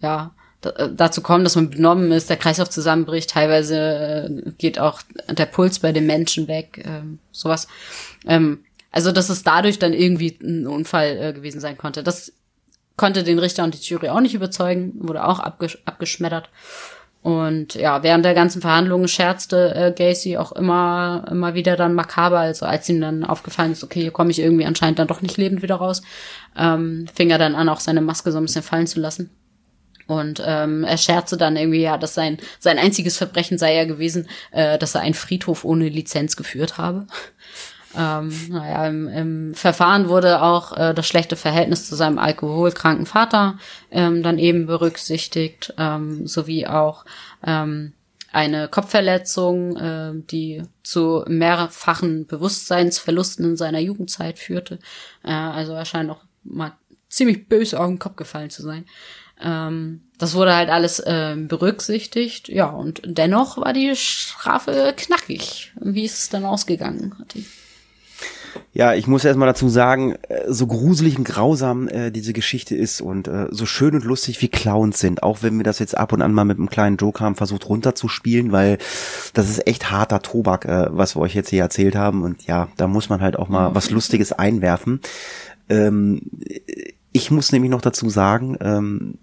[0.01, 5.45] ja dazu kommen, dass man benommen ist, der Kreislauf zusammenbricht, teilweise äh, geht auch der
[5.45, 7.67] Puls bei den Menschen weg, ähm, sowas.
[8.25, 12.03] Ähm, also, dass es dadurch dann irgendwie ein Unfall äh, gewesen sein konnte.
[12.03, 12.33] Das
[12.95, 16.49] konnte den Richter und die Jury auch nicht überzeugen, wurde auch abgesch abgeschmettert.
[17.21, 22.39] Und ja, während der ganzen Verhandlungen scherzte äh, Gacy auch immer, immer wieder dann makaber.
[22.39, 25.37] Also als ihm dann aufgefallen ist, okay, hier komme ich irgendwie anscheinend dann doch nicht
[25.37, 26.01] lebend wieder raus,
[26.57, 29.29] ähm, fing er dann an, auch seine Maske so ein bisschen fallen zu lassen.
[30.07, 34.27] Und ähm, er scherzte dann irgendwie, ja, dass sein, sein einziges Verbrechen sei ja gewesen,
[34.51, 37.07] äh, dass er einen Friedhof ohne Lizenz geführt habe.
[37.95, 43.57] Ähm, naja, im, im Verfahren wurde auch äh, das schlechte Verhältnis zu seinem alkoholkranken Vater
[43.89, 47.05] ähm, dann eben berücksichtigt, ähm, sowie auch
[47.43, 47.93] ähm,
[48.31, 54.79] eine Kopfverletzung, äh, die zu mehrfachen Bewusstseinsverlusten in seiner Jugendzeit führte.
[55.23, 56.73] Äh, also er scheint auch mal
[57.09, 58.85] ziemlich böse auf den Kopf gefallen zu sein.
[59.41, 62.49] Ähm, das wurde halt alles äh, berücksichtigt.
[62.49, 65.73] Ja, und dennoch war die Strafe knackig.
[65.79, 67.45] Wie ist es dann ausgegangen, Hatti?
[68.73, 73.01] Ja, ich muss erstmal dazu sagen, äh, so gruselig und grausam äh, diese Geschichte ist
[73.01, 76.13] und äh, so schön und lustig wie Clowns sind, auch wenn wir das jetzt ab
[76.13, 78.77] und an mal mit einem kleinen Joke haben versucht runterzuspielen, weil
[79.33, 82.67] das ist echt harter Tobak, äh, was wir euch jetzt hier erzählt haben und ja,
[82.77, 85.01] da muss man halt auch mal was Lustiges einwerfen.
[85.69, 86.21] Ähm,
[87.17, 89.15] ich muss nämlich noch dazu sagen, ähm,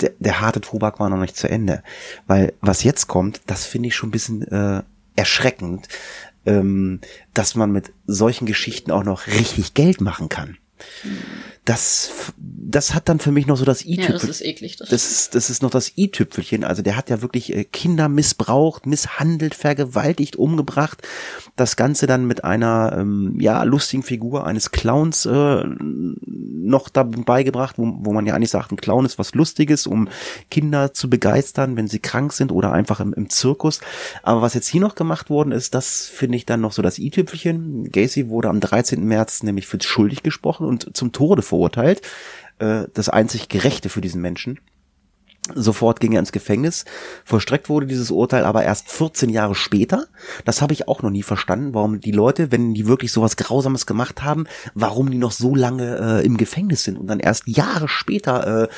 [0.00, 1.82] der, der harte Tobak war noch nicht zu Ende.
[2.26, 4.82] Weil was jetzt kommt, das finde ich schon ein bisschen äh,
[5.16, 5.88] erschreckend.
[6.46, 7.00] ähm,
[7.34, 10.56] dass man mit solchen Geschichten auch noch richtig Geld machen kann.
[11.64, 12.32] Das,
[12.70, 14.28] das hat dann für mich noch so das Ja, i-Tüpfelchen.
[14.28, 14.76] das ist eklig.
[14.76, 16.64] Das, Das ist, das ist noch das i-Tüpfelchen.
[16.64, 21.00] Also der hat ja wirklich äh, Kinder missbraucht, misshandelt, vergewaltigt, umgebracht.
[21.56, 27.78] Das Ganze dann mit einer ähm, ja lustigen Figur eines Clowns äh, noch dabei gebracht,
[27.78, 30.10] wo, wo man ja eigentlich sagt, ein Clown ist was Lustiges, um
[30.50, 33.80] Kinder zu begeistern, wenn sie krank sind oder einfach im, im Zirkus.
[34.22, 36.98] Aber was jetzt hier noch gemacht worden ist, das finde ich dann noch so das
[36.98, 37.90] i-Tüpfelchen.
[37.90, 39.02] Gacy wurde am 13.
[39.02, 42.02] März nämlich für schuldig gesprochen und zum Tode verurteilt.
[42.58, 44.60] Äh, das einzig Gerechte für diesen Menschen.
[45.54, 46.84] Sofort ging er ins Gefängnis.
[47.24, 50.06] Vollstreckt wurde dieses Urteil aber erst 14 Jahre später.
[50.44, 53.86] Das habe ich auch noch nie verstanden, warum die Leute, wenn die wirklich sowas Grausames
[53.86, 54.44] gemacht haben,
[54.74, 58.68] warum die noch so lange äh, im Gefängnis sind und dann erst Jahre später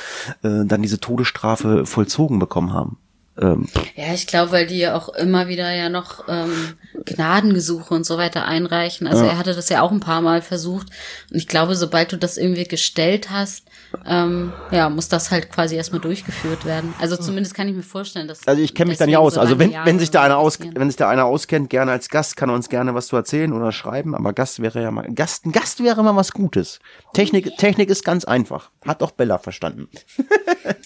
[0.43, 2.97] äh, äh, dann diese Todesstrafe vollzogen bekommen haben.
[3.39, 6.75] Ähm, ja, ich glaube, weil die ja auch immer wieder ja noch ähm,
[7.05, 9.07] Gnadengesuche und so weiter einreichen.
[9.07, 10.87] Also er hatte das ja auch ein paar Mal versucht.
[11.31, 13.65] Und ich glaube, sobald du das irgendwie gestellt hast,
[14.05, 16.93] ähm, ja, muss das halt quasi erstmal durchgeführt werden.
[16.99, 18.45] Also zumindest kann ich mir vorstellen, dass.
[18.47, 19.35] also ich kenne mich da nicht aus.
[19.35, 21.91] so Also wenn, Jahre wenn sich da einer aus, wenn sich da einer auskennt, gerne
[21.91, 24.13] als Gast, kann er uns gerne was zu erzählen oder schreiben.
[24.13, 26.79] Aber Gast wäre ja mal, Gast, ein Gast wäre mal was Gutes.
[27.13, 28.71] Technik, Technik ist ganz einfach.
[28.85, 29.87] Hat auch Bella verstanden.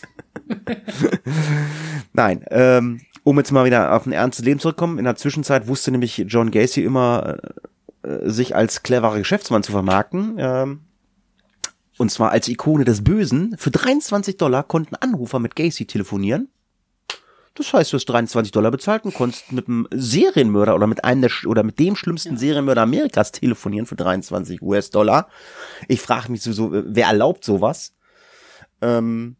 [2.13, 4.99] Nein, ähm, um jetzt mal wieder auf ein ernstes Leben zurückzukommen.
[4.99, 7.37] In der Zwischenzeit wusste nämlich John Gacy immer,
[8.03, 10.35] äh, sich als cleverer Geschäftsmann zu vermarkten.
[10.37, 10.81] Ähm,
[11.97, 13.55] und zwar als Ikone des Bösen.
[13.57, 16.49] Für 23 Dollar konnten Anrufer mit Gacy telefonieren.
[17.55, 21.21] Das heißt, du hast 23 Dollar bezahlt und konntest mit einem Serienmörder oder mit einem
[21.21, 25.29] der, oder mit dem schlimmsten Serienmörder Amerikas telefonieren für 23 US-Dollar.
[25.87, 27.93] Ich frage mich sowieso, äh, wer erlaubt sowas?
[28.81, 29.37] Ähm,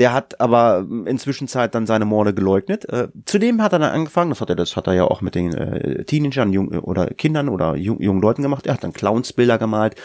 [0.00, 2.88] der hat aber inzwischen Zeit dann seine Morde geleugnet.
[2.88, 5.34] Äh, zudem hat er dann angefangen, das hat er, das hat er ja auch mit
[5.34, 8.66] den äh, Teenagern jung, oder Kindern oder jung, jungen Leuten gemacht.
[8.66, 9.96] Er hat dann Clownsbilder gemalt.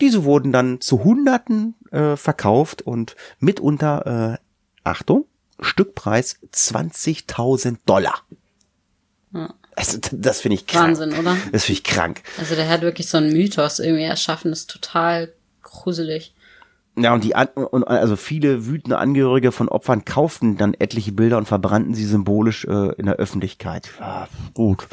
[0.00, 4.44] Diese wurden dann zu Hunderten äh, verkauft und mitunter, äh,
[4.84, 5.26] Achtung,
[5.58, 8.22] Stückpreis 20.000 Dollar.
[9.34, 9.52] Ja.
[9.74, 10.90] Also, das finde ich krank.
[10.90, 11.36] Wahnsinn, oder?
[11.50, 12.22] Das finde ich krank.
[12.38, 15.32] Also der hat wirklich so einen Mythos irgendwie erschaffen, das ist total
[15.62, 16.34] gruselig.
[16.96, 21.46] Ja, und die und also viele wütende Angehörige von Opfern kauften dann etliche Bilder und
[21.46, 23.90] verbrannten sie symbolisch äh, in der Öffentlichkeit.
[24.00, 24.88] Ja, gut.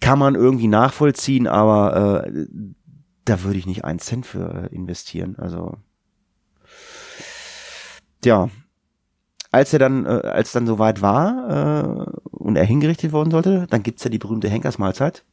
[0.00, 2.46] Kann man irgendwie nachvollziehen, aber äh,
[3.24, 5.36] da würde ich nicht einen Cent für äh, investieren.
[5.38, 5.76] Also
[8.24, 8.48] ja,
[9.50, 13.82] als er dann, äh, als dann soweit war äh, und er hingerichtet worden sollte, dann
[13.82, 15.24] gibt's ja die berühmte Henkersmahlzeit.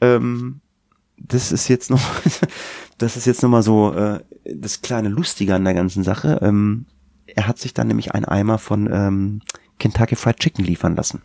[0.00, 0.60] Ähm,
[1.18, 2.00] das ist jetzt noch,
[2.98, 6.38] das ist jetzt noch mal so äh, das kleine Lustige an der ganzen Sache.
[6.42, 6.86] Ähm,
[7.26, 9.42] er hat sich dann nämlich einen Eimer von ähm,
[9.78, 11.22] Kentucky Fried Chicken liefern lassen.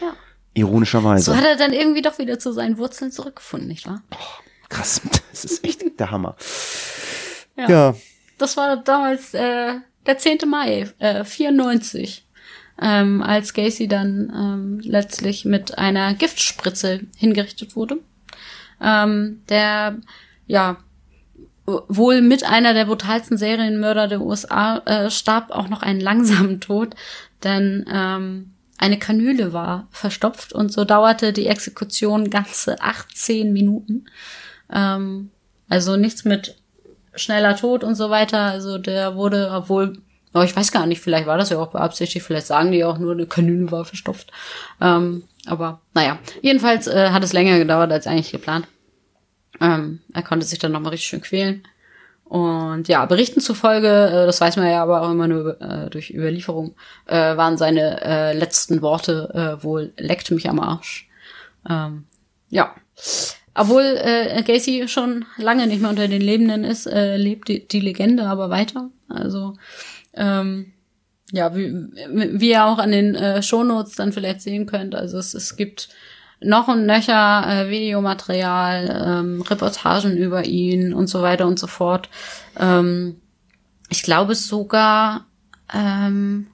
[0.00, 0.12] Ja.
[0.54, 1.32] Ironischerweise.
[1.32, 4.02] So hat er dann irgendwie doch wieder zu seinen Wurzeln zurückgefunden, nicht wahr?
[4.68, 6.36] Krass, das ist echt der Hammer.
[7.56, 7.94] Ja.
[8.38, 9.74] Das war damals äh,
[10.06, 10.38] der 10.
[10.48, 12.26] Mai, äh, 94,
[12.80, 17.98] ähm, als Gacy dann ähm, letztlich mit einer Giftspritze hingerichtet wurde.
[18.80, 19.96] Ähm, der,
[20.46, 20.78] ja,
[21.66, 26.94] wohl mit einer der brutalsten Serienmörder der USA äh, starb auch noch einen langsamen Tod,
[27.42, 34.06] denn ähm, eine Kanüle war verstopft und so dauerte die Exekution ganze 18 Minuten.
[34.72, 35.30] Ähm,
[35.68, 36.56] also nichts mit
[37.14, 38.42] schneller Tod und so weiter.
[38.42, 39.98] Also der wurde, obwohl,
[40.34, 42.98] oh, ich weiß gar nicht, vielleicht war das ja auch beabsichtigt, vielleicht sagen die auch
[42.98, 44.30] nur, eine Kanüle war verstopft.
[44.80, 48.68] Ähm, aber naja, jedenfalls äh, hat es länger gedauert als eigentlich geplant.
[49.60, 51.62] Ähm, er konnte sich dann nochmal richtig schön quälen.
[52.28, 56.10] Und ja, Berichten zufolge, äh, das weiß man ja aber auch immer nur äh, durch
[56.10, 56.74] Überlieferung,
[57.06, 59.30] äh, waren seine äh, letzten Worte
[59.60, 61.08] äh, wohl leckt mich am Arsch.
[61.68, 62.04] Ähm,
[62.50, 62.74] ja.
[63.54, 67.80] Obwohl äh, Gacy schon lange nicht mehr unter den Lebenden ist, äh, lebt die, die
[67.80, 68.90] Legende aber weiter.
[69.08, 69.54] Also
[70.14, 70.72] ähm,
[71.32, 71.72] ja, wie,
[72.12, 75.88] wie ihr auch an den Shownotes dann vielleicht sehen könnt, also es, es gibt
[76.40, 82.08] noch und nöcher äh, Videomaterial, ähm, Reportagen über ihn und so weiter und so fort.
[82.58, 83.20] Ähm,
[83.88, 85.26] ich glaube sogar,
[85.72, 86.48] ähm,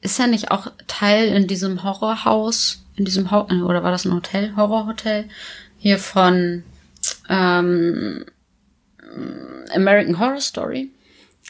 [0.00, 4.14] ist er nicht auch Teil in diesem Horrorhaus, in diesem Ho oder war das ein
[4.14, 5.28] Hotel, Horrorhotel
[5.78, 6.64] hier von
[7.28, 8.24] ähm,
[9.74, 10.90] American Horror Story?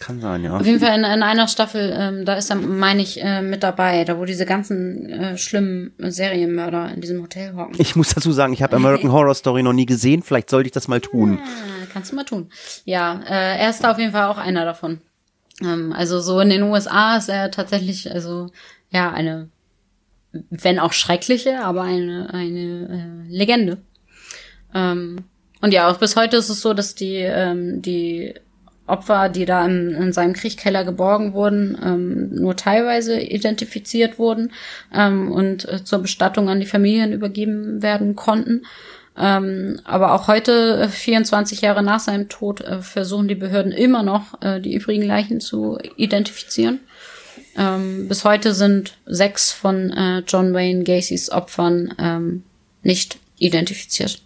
[0.01, 0.57] Kann sein, ja.
[0.57, 3.63] Auf jeden Fall in, in einer Staffel, ähm, da ist er, meine ich, äh, mit
[3.63, 7.77] dabei, da wo diese ganzen äh, schlimmen Serienmörder in diesem Hotel hocken.
[7.79, 10.23] Ich muss dazu sagen, ich habe American Horror Story noch nie gesehen.
[10.23, 11.39] Vielleicht sollte ich das mal tun.
[11.41, 12.51] Ah, kannst du mal tun.
[12.85, 15.01] Ja, äh, er ist da auf jeden Fall auch einer davon.
[15.63, 18.51] Ähm, also so in den USA ist er tatsächlich, also
[18.91, 19.51] ja, eine
[20.33, 23.79] wenn auch schreckliche, aber eine, eine äh, Legende.
[24.75, 25.25] Ähm,
[25.61, 28.35] und ja, auch bis heute ist es so, dass die, ähm, die
[28.91, 34.53] Opfer, die da in, in seinem Kriechkeller geborgen wurden, ähm, nur teilweise identifiziert wurden
[34.93, 38.63] ähm, und äh, zur Bestattung an die Familien übergeben werden konnten.
[39.17, 44.03] Ähm, aber auch heute, 24 äh, Jahre nach seinem Tod, äh, versuchen die Behörden immer
[44.03, 46.81] noch, äh, die übrigen Leichen zu identifizieren.
[47.57, 52.45] Ähm, bis heute sind sechs von äh, John Wayne Gacys Opfern ähm,
[52.83, 54.23] nicht identifiziert.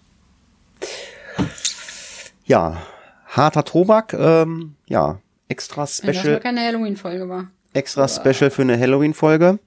[2.46, 2.82] Ja,
[3.36, 6.24] harter Tobak, ähm, ja, extra special.
[6.24, 7.50] Wenn das keine Halloween-Folge war.
[7.72, 9.58] Extra special für eine Halloween-Folge.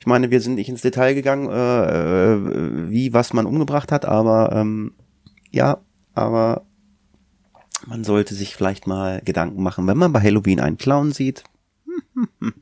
[0.00, 4.04] Ich meine, wir sind nicht ins Detail gegangen, äh, äh, wie was man umgebracht hat,
[4.04, 4.92] aber ähm,
[5.50, 5.78] ja,
[6.14, 6.66] aber
[7.86, 11.44] man sollte sich vielleicht mal Gedanken machen, wenn man bei Halloween einen Clown sieht.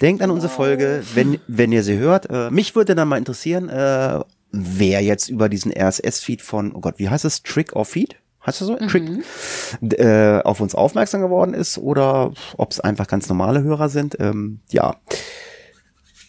[0.00, 2.28] Denkt an unsere Folge, wenn, wenn ihr sie hört.
[2.28, 4.20] Äh, mich würde dann mal interessieren, äh,
[4.50, 7.42] wer jetzt über diesen RSS-Feed von, oh Gott, wie heißt es?
[7.42, 8.16] Trick or Feed?
[8.46, 8.76] Heißt das so?
[8.78, 8.88] Mhm.
[8.88, 14.16] Trick, äh, auf uns aufmerksam geworden ist oder ob es einfach ganz normale Hörer sind.
[14.20, 14.96] Ähm, ja.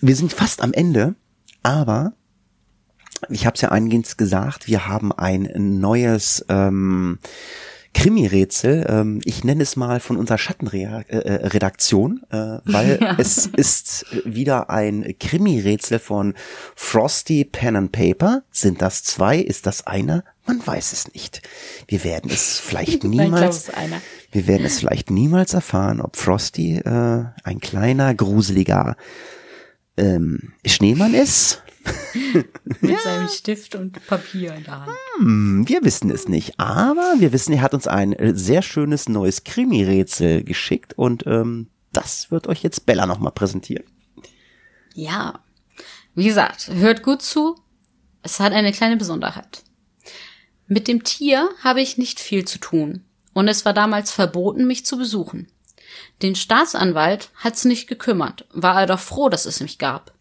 [0.02, 1.15] Wir sind fast am Ende,
[1.64, 2.14] aber
[3.30, 5.49] ich habe es ja eingehend gesagt, wir haben ein
[5.80, 7.19] neues ähm,
[7.98, 13.15] Krimi-Rätsel, ähm, ich nenne es mal von unserer Schattenredaktion, äh, äh, weil ja.
[13.18, 16.36] es ist wieder ein Krimi-Rätsel von
[16.76, 18.44] Frosty Pen and Paper.
[18.52, 19.40] Sind das zwei?
[19.40, 20.24] Ist das einer?
[20.45, 21.41] Man weiß es nicht.
[21.88, 23.72] Wir werden es vielleicht niemals,
[24.32, 28.95] wir werden es vielleicht niemals erfahren, ob Frosty äh, ein kleiner, gruseliger
[29.98, 31.64] ähm, Schneemann ist
[32.81, 32.99] Mit ja.
[32.99, 34.91] seinem Stift und Papier in der Hand.
[35.18, 39.09] Hm, wir wissen es nicht, aber wir wissen, er hat uns ein äh, sehr schönes
[39.09, 43.85] neues Krimi-Rätsel geschickt und ähm, das wird euch jetzt Bella nochmal präsentieren.
[44.93, 45.39] Ja,
[46.15, 47.55] wie gesagt, hört gut zu.
[48.23, 49.64] Es hat eine kleine Besonderheit.
[50.68, 53.03] Mit dem Tier habe ich nicht viel zu tun
[53.34, 55.47] und es war damals verboten, mich zu besuchen.
[56.22, 60.14] Den Staatsanwalt hat's nicht gekümmert, war er doch froh, dass es mich gab.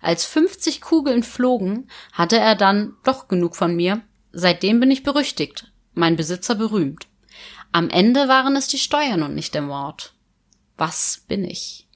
[0.00, 4.02] Als 50 Kugeln flogen, hatte er dann doch genug von mir.
[4.32, 7.06] Seitdem bin ich berüchtigt, mein Besitzer berühmt.
[7.72, 10.14] Am Ende waren es die Steuern und nicht der Mord.
[10.76, 11.88] Was bin ich?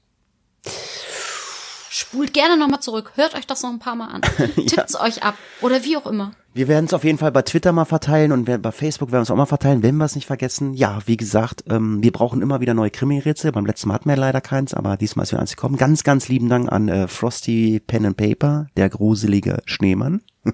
[2.13, 4.21] Spult gerne nochmal zurück, hört euch das noch ein paar Mal an.
[4.21, 5.01] Tippt's ja.
[5.01, 6.33] euch ab oder wie auch immer.
[6.53, 9.23] Wir werden es auf jeden Fall bei Twitter mal verteilen und bei Facebook werden wir
[9.23, 10.75] es auch mal verteilen, wenn wir es nicht vergessen.
[10.75, 13.51] Ja, wie gesagt, ähm, wir brauchen immer wieder neue Krimi-Rätsel.
[13.51, 15.77] Beim letzten Mal hatten wir leider keins, aber diesmal ist wieder eins gekommen.
[15.77, 20.21] Ganz, ganz lieben Dank an äh, Frosty Pen and Paper, der gruselige Schneemann.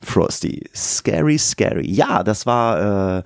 [0.00, 1.88] Frosty, scary, scary.
[1.88, 3.22] Ja, das war äh,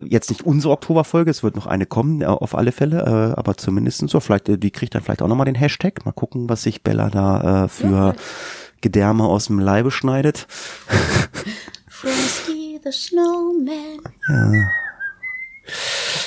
[0.00, 3.56] jetzt nicht unsere Oktoberfolge, es wird noch eine kommen, äh, auf alle Fälle, äh, aber
[3.56, 6.04] zumindest so, vielleicht, äh, die kriegt dann vielleicht auch nochmal den Hashtag.
[6.04, 8.14] Mal gucken, was sich Bella da für.
[8.82, 10.46] Gedärme aus dem Leibe schneidet.
[11.88, 14.00] Frosty the Snowman.
[14.28, 14.68] Ja.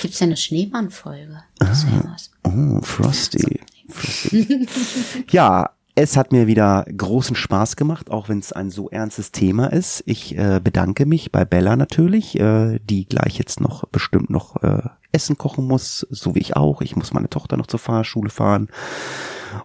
[0.02, 1.44] Gibt's ja eine Schneemann-Folge.
[1.60, 1.73] Ah,
[2.44, 3.60] oh, Frosty.
[3.90, 4.68] Frosty.
[5.30, 9.67] ja, es hat mir wieder großen Spaß gemacht, auch wenn es ein so ernstes Thema
[9.67, 10.03] ist.
[10.05, 14.81] Ich äh, bedanke mich bei Bella natürlich, äh, die gleich jetzt noch bestimmt noch äh,
[15.13, 16.81] Essen kochen muss, so wie ich auch.
[16.81, 18.67] Ich muss meine Tochter noch zur Fahrschule fahren.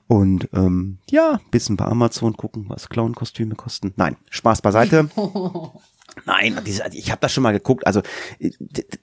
[0.07, 3.93] Und ähm, ja, bisschen bei Amazon gucken, was Clown-Kostüme kosten.
[3.97, 5.11] Nein, Spaß beiseite.
[6.27, 7.87] Nein, ich habe das schon mal geguckt.
[7.87, 8.03] Also
[8.39, 8.51] äh,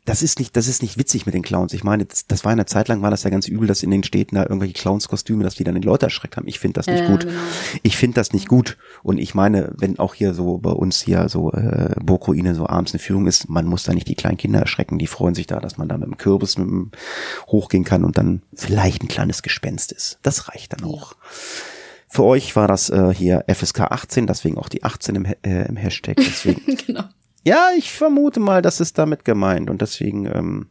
[0.06, 1.74] das ist nicht, das ist nicht witzig mit den Clowns.
[1.74, 3.92] Ich meine, das, das war eine Zeit lang war das ja ganz übel, dass in
[3.92, 6.48] den Städten da irgendwelche Clownskostüme, dass die dann die Leute erschreckt haben.
[6.48, 7.22] Ich finde das nicht ja, gut.
[7.22, 7.40] Genau.
[7.84, 8.78] Ich finde das nicht gut.
[9.04, 12.94] Und ich meine, wenn auch hier so bei uns hier so äh, Burgruine so abends
[12.94, 14.98] eine Führung ist, man muss da nicht die kleinen Kinder erschrecken.
[14.98, 16.92] Die freuen sich da, dass man da mit dem Kürbis mit dem
[17.48, 20.20] hochgehen kann und dann vielleicht ein kleines Gespenst ist.
[20.24, 21.14] Das reicht dann auch.
[21.14, 21.18] Ja.
[22.18, 25.76] Für euch war das äh, hier FSK 18, deswegen auch die 18 im, äh, im
[25.76, 26.16] Hashtag.
[26.18, 26.76] Deswegen.
[26.88, 27.04] genau.
[27.44, 30.26] Ja, ich vermute mal, das ist damit gemeint und deswegen.
[30.26, 30.70] Ähm,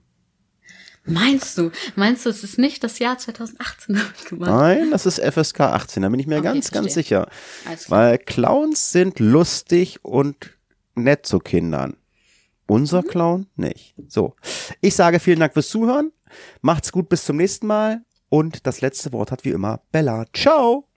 [1.04, 1.70] Meinst du?
[1.94, 4.56] Meinst du, es ist nicht das Jahr 2018 damit gemeint?
[4.56, 7.28] Nein, das ist FSK 18, da bin ich mir okay, ganz, ganz sicher.
[7.86, 10.50] Weil Clowns sind lustig und
[10.96, 11.96] nett zu Kindern.
[12.66, 13.06] Unser mhm.
[13.06, 13.94] Clown nicht.
[14.08, 14.34] So.
[14.80, 16.10] Ich sage vielen Dank fürs Zuhören.
[16.60, 18.02] Macht's gut, bis zum nächsten Mal.
[18.30, 20.24] Und das letzte Wort hat wie immer Bella.
[20.32, 20.88] Ciao!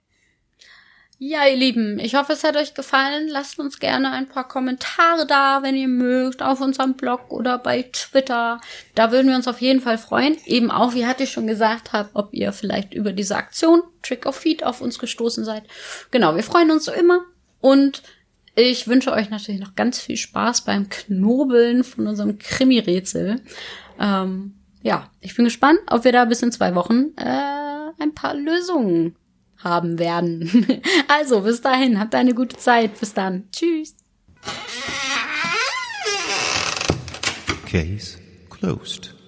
[1.22, 3.28] Ja, ihr Lieben, ich hoffe, es hat euch gefallen.
[3.28, 7.82] Lasst uns gerne ein paar Kommentare da, wenn ihr mögt, auf unserem Blog oder bei
[7.92, 8.58] Twitter.
[8.94, 10.38] Da würden wir uns auf jeden Fall freuen.
[10.46, 14.24] Eben auch, wie hatte ich schon gesagt habe, ob ihr vielleicht über diese Aktion Trick
[14.24, 15.64] of Feed auf uns gestoßen seid.
[16.10, 17.20] Genau, wir freuen uns so immer.
[17.60, 18.02] Und
[18.54, 23.42] ich wünsche euch natürlich noch ganz viel Spaß beim Knobeln von unserem Krimi-Rätsel.
[24.00, 28.32] Ähm, ja, ich bin gespannt, ob wir da bis in zwei Wochen äh, ein paar
[28.32, 29.16] Lösungen
[29.62, 30.66] haben werden.
[31.08, 32.98] Also, bis dahin, habt eine gute Zeit.
[32.98, 33.48] Bis dann.
[33.52, 33.96] Tschüss.
[37.66, 38.18] Case
[38.48, 39.19] closed.